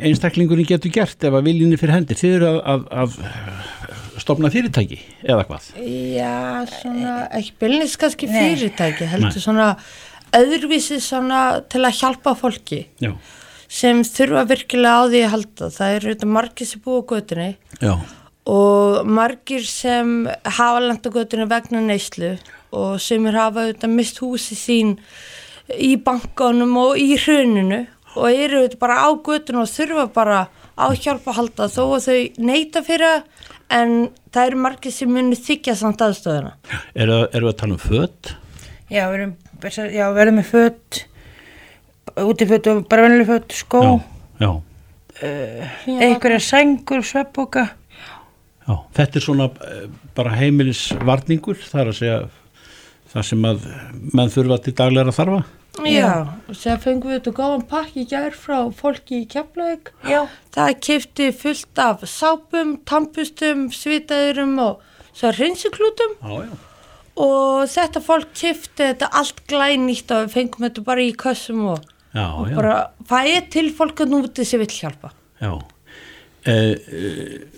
einstaklingurinn 0.08 0.68
getur 0.68 0.94
gert 0.96 1.24
ef 1.28 1.36
að 1.36 1.48
viljinni 1.50 1.80
fyrir 1.80 1.98
hendir. 1.98 2.20
Þið 2.20 2.36
eru 2.38 2.52
að, 2.52 2.60
að, 2.72 2.86
að 3.04 4.22
stopna 4.24 4.52
fyrirtæki 4.54 5.00
eða 5.28 5.48
hvað? 5.48 5.72
já, 6.18 6.36
svona, 6.80 7.16
ekki 7.38 7.56
bylnis 7.62 7.98
kannski 8.00 8.30
Nei. 8.32 8.38
fyrirtæki, 8.38 9.06
Nei. 9.06 9.12
heldur 9.14 9.44
svona 9.44 9.72
öðruvísi 10.38 11.00
svona 11.04 11.42
til 11.72 11.84
að 11.88 11.98
hjálpa 12.02 12.34
fólki 12.38 12.82
Já. 13.04 13.14
sem 13.72 14.02
þurfa 14.08 14.46
virkilega 14.50 15.00
á 15.00 15.04
því 15.08 15.24
að 15.24 15.34
halda. 15.36 15.70
Það 15.78 15.98
eru 15.98 16.14
þetta 16.14 16.32
margir 16.38 16.72
sem 16.72 16.84
búa 16.84 17.04
á 17.04 17.10
götunni 17.12 17.50
Já. 17.84 17.94
og 18.48 19.12
margir 19.20 19.68
sem 19.68 20.14
hafa 20.44 20.84
lent 20.84 21.08
á 21.08 21.10
götunni 21.12 21.50
vegna 21.52 21.84
neyslu 21.84 22.38
og 22.76 23.00
sem 23.04 23.28
er 23.28 23.40
hafa 23.40 23.68
auðvitað 23.68 23.96
mist 23.96 24.24
húsi 24.24 24.58
sín 24.60 24.98
í 25.76 25.96
bankanum 26.00 26.76
og 26.80 27.00
í 27.00 27.16
hruninu 27.20 27.86
og 28.18 28.28
eru 28.34 28.64
bara 28.82 29.00
á 29.06 29.10
götunni 29.14 29.62
og 29.62 29.70
þurfa 29.72 30.08
bara 30.16 30.40
á 30.78 30.86
hjálpa 30.94 31.32
að 31.32 31.38
halda 31.40 31.70
þó 31.74 31.84
að 31.98 32.08
þau 32.08 32.46
neyta 32.50 32.84
fyrir 32.86 33.08
það, 33.08 33.48
en 33.78 33.96
það 34.34 34.50
eru 34.50 34.60
margir 34.64 34.94
sem 34.96 35.12
munu 35.12 35.38
þykja 35.40 35.76
samt 35.78 36.04
aðstöðuna. 36.06 36.54
Eru, 36.96 37.18
eru 37.34 37.50
að 37.52 37.58
tala 37.62 37.78
um 37.78 37.82
fött? 37.82 38.34
Já, 38.88 39.04
við 39.10 39.18
erum, 39.18 39.34
já, 39.92 40.06
við 40.14 40.22
erum 40.24 40.38
með 40.40 40.52
fött, 40.54 41.02
útifött 42.24 42.70
og 42.72 42.86
bara 42.92 43.08
vennileg 43.08 43.28
fött, 43.32 43.58
skó, 43.58 43.82
Já. 44.40 44.52
einhverja 45.88 46.40
sængur, 46.46 47.04
sveppbóka. 47.04 47.68
Já. 48.68 48.76
Þetta 48.96 49.20
er 49.20 49.24
svona 49.24 49.48
eh, 49.64 49.86
bara 50.16 50.36
heimilisvarningur 50.38 51.60
þar 51.68 51.92
að 51.92 52.00
segja 52.00 52.18
það 53.14 53.26
sem 53.30 53.48
að 53.50 53.68
menn 54.18 54.34
þurfa 54.34 54.58
til 54.66 54.74
daglega 54.78 55.12
að 55.14 55.18
þarfa. 55.20 55.40
Já, 55.86 56.10
sér 56.58 56.80
fengum 56.82 57.12
við 57.12 57.20
þetta 57.20 57.34
góðan 57.38 57.66
pakki 57.70 58.02
í 58.02 58.08
gær 58.10 58.34
frá 58.34 58.58
fólki 58.74 59.20
í 59.22 59.28
Keflavík. 59.30 59.92
Já. 60.10 60.24
Það 60.56 60.72
kefti 60.88 61.28
fullt 61.38 61.82
af 61.84 62.02
sápum, 62.10 62.72
tampustum, 62.90 63.68
svitaðurum 63.70 64.56
og 64.64 64.82
svo 65.18 65.30
hreinsiklútum 65.38 66.16
Já, 66.18 66.34
já. 66.48 66.58
og 67.22 67.70
þetta 67.70 68.02
fólk 68.08 68.34
kefti 68.34 68.88
þetta 68.88 69.12
allt 69.22 69.44
glænýtt 69.50 70.12
og 70.16 70.26
við 70.26 70.34
fengum 70.40 70.66
þetta 70.66 70.86
bara 70.90 71.06
í 71.06 71.14
kössum 71.14 71.64
og, 71.76 71.86
Já, 72.18 72.26
og 72.26 72.50
já. 72.50 72.56
bara 72.58 73.22
er 73.30 73.46
til 73.54 73.70
fólk 73.78 74.02
að 74.02 74.16
núti 74.16 74.46
sem 74.50 74.62
vil 74.64 74.72
hjálpa. 74.80 75.14
Já. 75.42 75.54
Eh, 76.48 76.76
eh, 76.88 77.58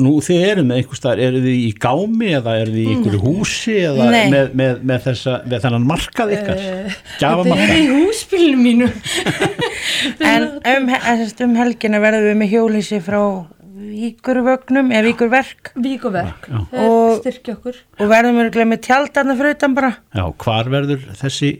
nú 0.00 0.14
þið 0.24 0.42
eru 0.48 0.62
með 0.66 0.80
einhver 0.80 0.98
staðar, 0.98 1.20
eru 1.28 1.40
þið 1.44 1.56
í 1.60 1.70
gámi 1.80 2.30
eða 2.38 2.54
eru 2.60 2.72
þið 2.74 2.82
í 2.82 2.94
einhverju 2.94 3.20
húsi 3.22 3.74
eða 3.84 4.08
með, 4.12 4.52
með, 4.60 4.78
með, 4.90 5.00
þessa, 5.06 5.34
með 5.48 5.64
þennan 5.64 5.86
markað 5.88 6.32
ykkar? 6.38 6.62
Þetta 6.64 7.18
Gjafamarkað? 7.22 7.64
er 7.64 7.82
í 7.82 7.88
húsbílinu 7.92 8.62
mínu. 8.64 8.90
En 10.24 10.42
um, 10.68 10.88
um 11.46 11.54
helgina 11.56 12.00
verðum 12.02 12.26
við 12.32 12.40
með 12.42 12.50
hjólísi 12.54 12.98
frá 13.04 13.20
Víkurvögnum 13.74 14.90
eða. 14.94 16.34
Já. 16.48 16.58
Það 16.72 16.88
Og- 16.88 17.14
styrkja 17.20 17.54
okkur. 17.56 17.78
og 18.00 18.10
verðum 18.10 18.40
við 18.40 18.48
með 18.72 18.82
tjaldarna 18.88 19.36
fyrir 19.38 19.56
utan 19.56 19.76
bara. 19.76 19.92
Já, 20.14 20.24
hvar 20.44 20.70
verður 20.72 21.06
þessi 21.20 21.52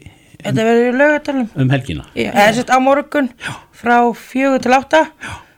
Þetta 0.45 0.65
verður 0.67 0.87
í 0.91 0.97
laugatalum. 0.99 1.47
um 1.55 1.69
helgina? 1.73 2.05
Eða 2.13 2.47
sérst 2.53 2.69
á 2.69 2.77
morgun 2.83 3.29
frá 3.73 3.97
fjögur 4.13 4.61
til 4.61 4.75
átta 4.77 5.05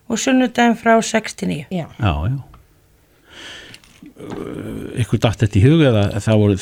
og 0.08 0.22
sunnudaginn 0.22 0.78
frá 0.80 0.96
6 1.04 1.36
til 1.40 1.52
9. 1.54 1.66
Já. 1.72 1.88
Já, 2.00 2.14
já. 2.32 2.38
Ykkur 4.98 5.20
datt 5.22 5.44
þetta 5.44 5.60
í 5.60 5.62
hug 5.62 5.84
eða 5.86 6.04
það 6.26 6.40
voru 6.42 6.56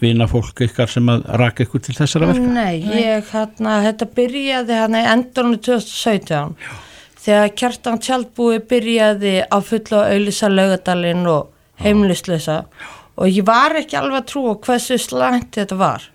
vina 0.00 0.26
fólk 0.28 0.62
ykkar 0.64 0.88
sem 0.88 1.10
að 1.12 1.26
raka 1.40 1.66
ykkur 1.66 1.82
til 1.84 1.96
þessara 1.98 2.30
verka? 2.30 2.52
Nei, 2.54 2.80
ég 2.80 3.28
hérna, 3.28 3.76
þetta 3.84 4.08
byrjaði 4.16 4.78
hérna 4.78 5.02
í 5.02 5.10
endurnu 5.12 5.58
2017 5.60 6.54
þegar 7.24 7.52
Kjartan 7.60 8.00
Tjaldbúi 8.04 8.62
byrjaði 8.70 9.34
á 9.48 9.56
fulla 9.64 10.06
auðlisa 10.12 10.48
laugadalinn 10.52 11.28
og 11.28 11.52
heimlislösa 11.84 12.62
og 13.14 13.28
ég 13.30 13.44
var 13.46 13.76
ekki 13.78 13.98
alveg 14.00 14.22
að 14.22 14.30
trúa 14.32 14.56
hversu 14.64 14.98
slæmt 15.00 15.56
þetta 15.58 15.78
var 15.80 16.08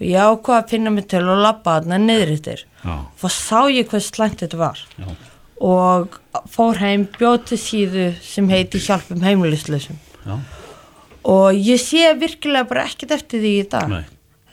og 0.00 0.04
ég 0.06 0.16
ákvað 0.16 0.56
að 0.56 0.72
finna 0.72 0.92
mig 0.94 1.08
til 1.10 1.22
að 1.22 1.44
labba 1.44 1.78
þarna 1.78 2.00
niðrittir 2.00 2.64
Já. 2.80 2.94
og 2.96 3.34
sá 3.34 3.68
ég 3.68 3.88
hversu 3.90 4.14
slæmt 4.14 4.40
þetta 4.44 4.60
var 4.60 4.80
Já. 4.96 5.10
Og 5.60 6.16
fór 6.48 6.78
heim 6.80 7.04
bjóti 7.18 7.58
síðu 7.60 8.10
sem 8.24 8.48
heiti 8.48 8.80
Hjálpum 8.80 9.20
heimlislösum 9.24 9.98
Já. 10.24 10.38
og 11.28 11.52
ég 11.54 11.80
sé 11.82 12.14
virkilega 12.20 12.68
bara 12.70 12.86
ekkert 12.88 13.12
eftir 13.18 13.42
því 13.44 13.52
í 13.60 13.68
dag 13.68 13.92
Nei. 13.92 14.02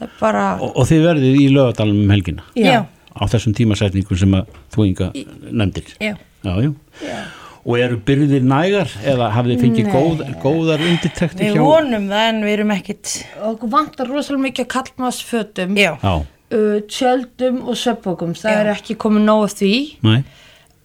það 0.01 0.13
bara 0.19 0.45
Og, 0.59 0.75
og 0.75 0.87
þið 0.89 1.03
verðið 1.07 1.39
í 1.39 1.47
lögadalum 1.55 2.03
um 2.03 2.13
helgina 2.15 2.45
Já. 2.59 2.83
á 3.15 3.23
þessum 3.31 3.55
tímasetningum 3.57 4.19
sem 4.19 4.35
að 4.37 4.55
þú 4.75 4.87
inga 4.91 5.11
nefndir? 5.51 5.95
Já. 6.03 6.15
Já, 6.43 6.53
já. 7.01 7.19
Og 7.67 7.75
eru 7.83 7.97
byrðir 8.07 8.45
nægar 8.47 8.91
eða 9.03 9.27
hafið 9.35 9.53
þið 9.53 9.63
fengið 9.65 9.87
góð, 9.91 10.21
góðar 10.43 10.83
undirtektir 10.87 11.49
Við 11.49 11.57
vonum 11.59 12.05
það 12.07 12.27
en 12.29 12.37
við 12.45 12.53
erum 12.53 12.73
ekkit, 12.77 13.13
og 13.43 13.65
vantar 13.73 14.07
rosalega 14.11 14.45
mikið 14.45 14.63
að 14.63 14.69
kallmaðsfötum 14.75 15.73
já, 15.75 15.89
Já, 15.99 16.13
uh, 16.55 16.77
tjöldum 16.87 17.57
og 17.67 17.79
söpbókum 17.79 18.35
það 18.39 18.55
Já. 18.55 18.59
er 18.61 18.71
ekki 18.75 18.95
komið 19.03 19.25
nóg 19.27 19.43
af 19.49 19.57
því 19.59 19.73
næ, 20.07 20.13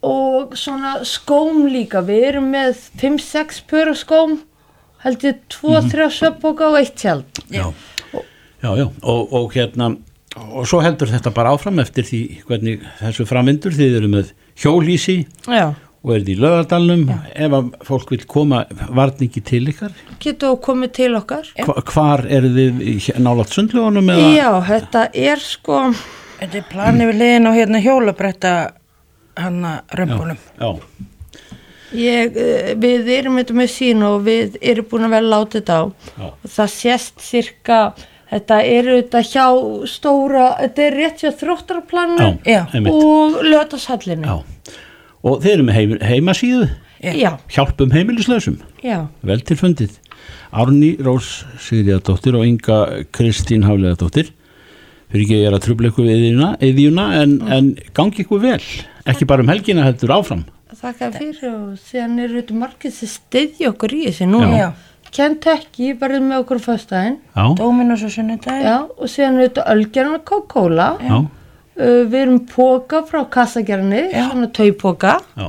og 0.03 0.55
svona 0.59 0.97
skóm 1.07 1.65
líka. 1.71 2.03
Við 2.05 2.27
erum 2.31 2.49
með 2.53 2.79
5-6 3.01 3.63
pöru 3.69 3.95
skóm 3.97 4.39
held 5.03 5.23
ég 5.27 5.39
2-3 5.51 6.09
söpbóka 6.15 6.69
og 6.71 6.79
eitt 6.79 6.95
tjald. 6.99 7.43
Já. 7.51 7.67
Já, 8.63 8.69
já, 8.79 8.87
og, 8.87 9.33
og 9.35 9.55
hérna 9.55 9.93
og 10.33 10.63
svo 10.65 10.79
heldur 10.81 11.11
þetta 11.11 11.33
bara 11.35 11.51
áfram 11.53 11.81
eftir 11.83 12.07
því 12.07 12.21
hvernig 12.47 12.85
þessu 13.01 13.25
framvindur. 13.27 13.75
Þið 13.75 13.97
eru 13.99 14.11
með 14.13 14.31
hjólísi 14.63 15.17
Já, 15.51 15.73
og 16.03 16.13
er 16.15 16.23
því 16.23 16.35
í 16.35 16.39
lögadalnum 16.43 17.03
ef 17.11 17.57
að 17.59 17.69
fólk 17.87 18.13
vil 18.15 18.23
koma 18.29 18.63
varningi 18.95 19.43
til 19.45 19.65
ykkar? 19.71 19.93
Getur 20.23 20.57
komið 20.63 20.95
til 20.99 21.11
okkar. 21.19 21.51
Hva, 21.63 21.77
hvar 21.91 22.25
eru 22.27 22.51
þið 22.55 23.11
nálægt 23.23 23.55
sundlugunum 23.55 24.11
eða? 24.15 24.31
Já, 24.35 24.49
þetta 24.71 25.05
er 25.31 25.43
sko, 25.43 25.85
Þetta 26.43 26.59
er 26.59 26.65
planið 26.67 27.07
við 27.07 27.19
liðin 27.21 27.47
á 27.47 27.51
hérna 27.55 27.79
hjólabretta 27.79 28.53
hana 29.37 29.81
römpunum. 29.95 30.37
já, 30.59 30.79
ég, 31.93 32.37
eh, 32.37 32.73
við 32.79 33.09
erum 33.17 33.37
þetta 33.37 33.53
með 33.57 33.69
sín 33.73 34.03
og 34.07 34.23
við 34.25 34.57
erum 34.61 34.85
búin 34.89 35.05
að 35.07 35.15
vera 35.17 35.31
látið 35.35 35.59
þetta 35.61 35.77
á. 35.77 35.83
Já. 36.17 36.25
Og 36.43 36.49
það 36.55 36.71
sést 36.73 37.21
cirka, 37.21 37.79
þetta 38.31 38.59
er 38.65 38.83
þetta 38.91 39.21
hjá 39.29 39.47
stóra, 39.87 40.45
þetta 40.61 40.85
er 40.87 40.97
rétt 41.01 41.21
hjá 41.21 41.29
já, 41.29 41.37
þróttarplaninu 41.41 42.29
Já. 42.45 42.61
einmitt 42.73 42.93
og 42.93 43.41
lötashallinu. 43.45 44.25
já. 44.25 44.43
og 45.23 45.41
þeir 45.43 45.53
eru 45.53 45.63
með 45.63 45.73
heim, 45.77 45.91
heimasíðu 46.01 46.69
Já, 47.03 47.37
hjálpum 47.51 47.91
heimilislausum 47.91 48.57
já, 48.83 49.07
vel 49.23 49.41
til 49.43 49.57
fundið 49.59 49.97
Árný 50.53 50.93
Rós 51.03 51.43
Sigriðardóttir 51.59 52.35
og 52.37 52.45
Inga 52.47 53.03
Kristín 53.11 53.63
Hafleðardóttir 53.67 54.29
fyrir 55.13 55.27
ekki 55.27 55.37
að 55.37 55.43
ég 55.43 55.51
er 55.51 55.55
að 55.59 55.63
trubla 55.67 55.93
ykkur 55.93 56.09
við 56.09 56.25
yðjuna 56.71 57.07
en, 57.21 57.37
en 57.53 57.71
gangi 57.93 58.25
ykkur 58.25 58.43
vel 58.43 58.59
ekki 59.13 59.29
bara 59.29 59.45
um 59.45 59.53
helgina 59.53 59.85
heldur 59.87 60.17
áfram 60.17 60.43
þakka 60.73 61.11
fyrir 61.13 61.45
og 61.51 61.77
síðan 61.79 62.17
eru 62.23 62.41
þetta 62.41 62.57
margir 62.57 62.93
sem 62.93 63.11
styðja 63.11 63.69
okkur 63.73 63.93
í 63.93 64.01
þessi 64.07 64.27
núna. 64.29 64.57
Já. 64.57 64.67
Kentucky 65.13 65.91
verður 65.99 66.23
með 66.25 66.39
okkur 66.41 66.61
já, 66.65 67.43
Dóminus 67.59 68.01
og 68.01 68.13
sunnudaginn. 68.15 68.65
Já, 68.65 68.77
og 68.97 69.11
síðan 69.11 69.37
er 69.37 69.49
þetta 69.49 69.65
Ölgerna 69.75 70.19
Coca-Cola. 70.25 70.89
já, 71.01 71.21
Uh, 71.73 72.03
við 72.05 72.19
erum 72.19 72.41
póka 72.45 72.99
frá 73.01 73.23
kassagerni, 73.33 74.03
svona 74.13 74.45
taupóka. 74.53 75.15
já, 75.33 75.47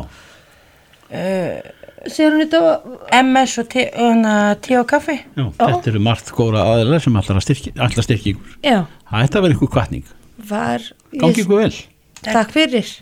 Síðan 2.11 2.37
er 2.37 2.45
þetta, 2.45 2.99
MS 3.21 3.57
og 3.63 3.71
te, 3.73 3.87
hana, 3.97 4.35
te 4.65 4.77
og 4.81 4.87
kaffi. 4.91 5.17
já. 5.37 5.47
þetta 5.61 5.91
eru 5.93 6.05
margt 6.05 6.31
góra 6.37 6.67
aðeinslega 6.75 7.07
sem 7.07 7.19
allar 7.21 7.41
að 7.41 7.47
styrki, 7.47 7.73
allar 7.79 8.07
styrki 8.07 8.35
ykkur 8.35 8.59
já, 8.65 8.79
það 9.11 9.27
ætti 9.27 9.41
að 9.41 9.47
vera 9.47 9.57
ykkur 9.59 9.73
kvartning 9.77 10.15
var, 10.51 10.87
gangi 11.15 11.45
ykkur 11.45 11.63
vel 11.63 11.75
takk 12.25 12.55
fyrir. 12.55 12.95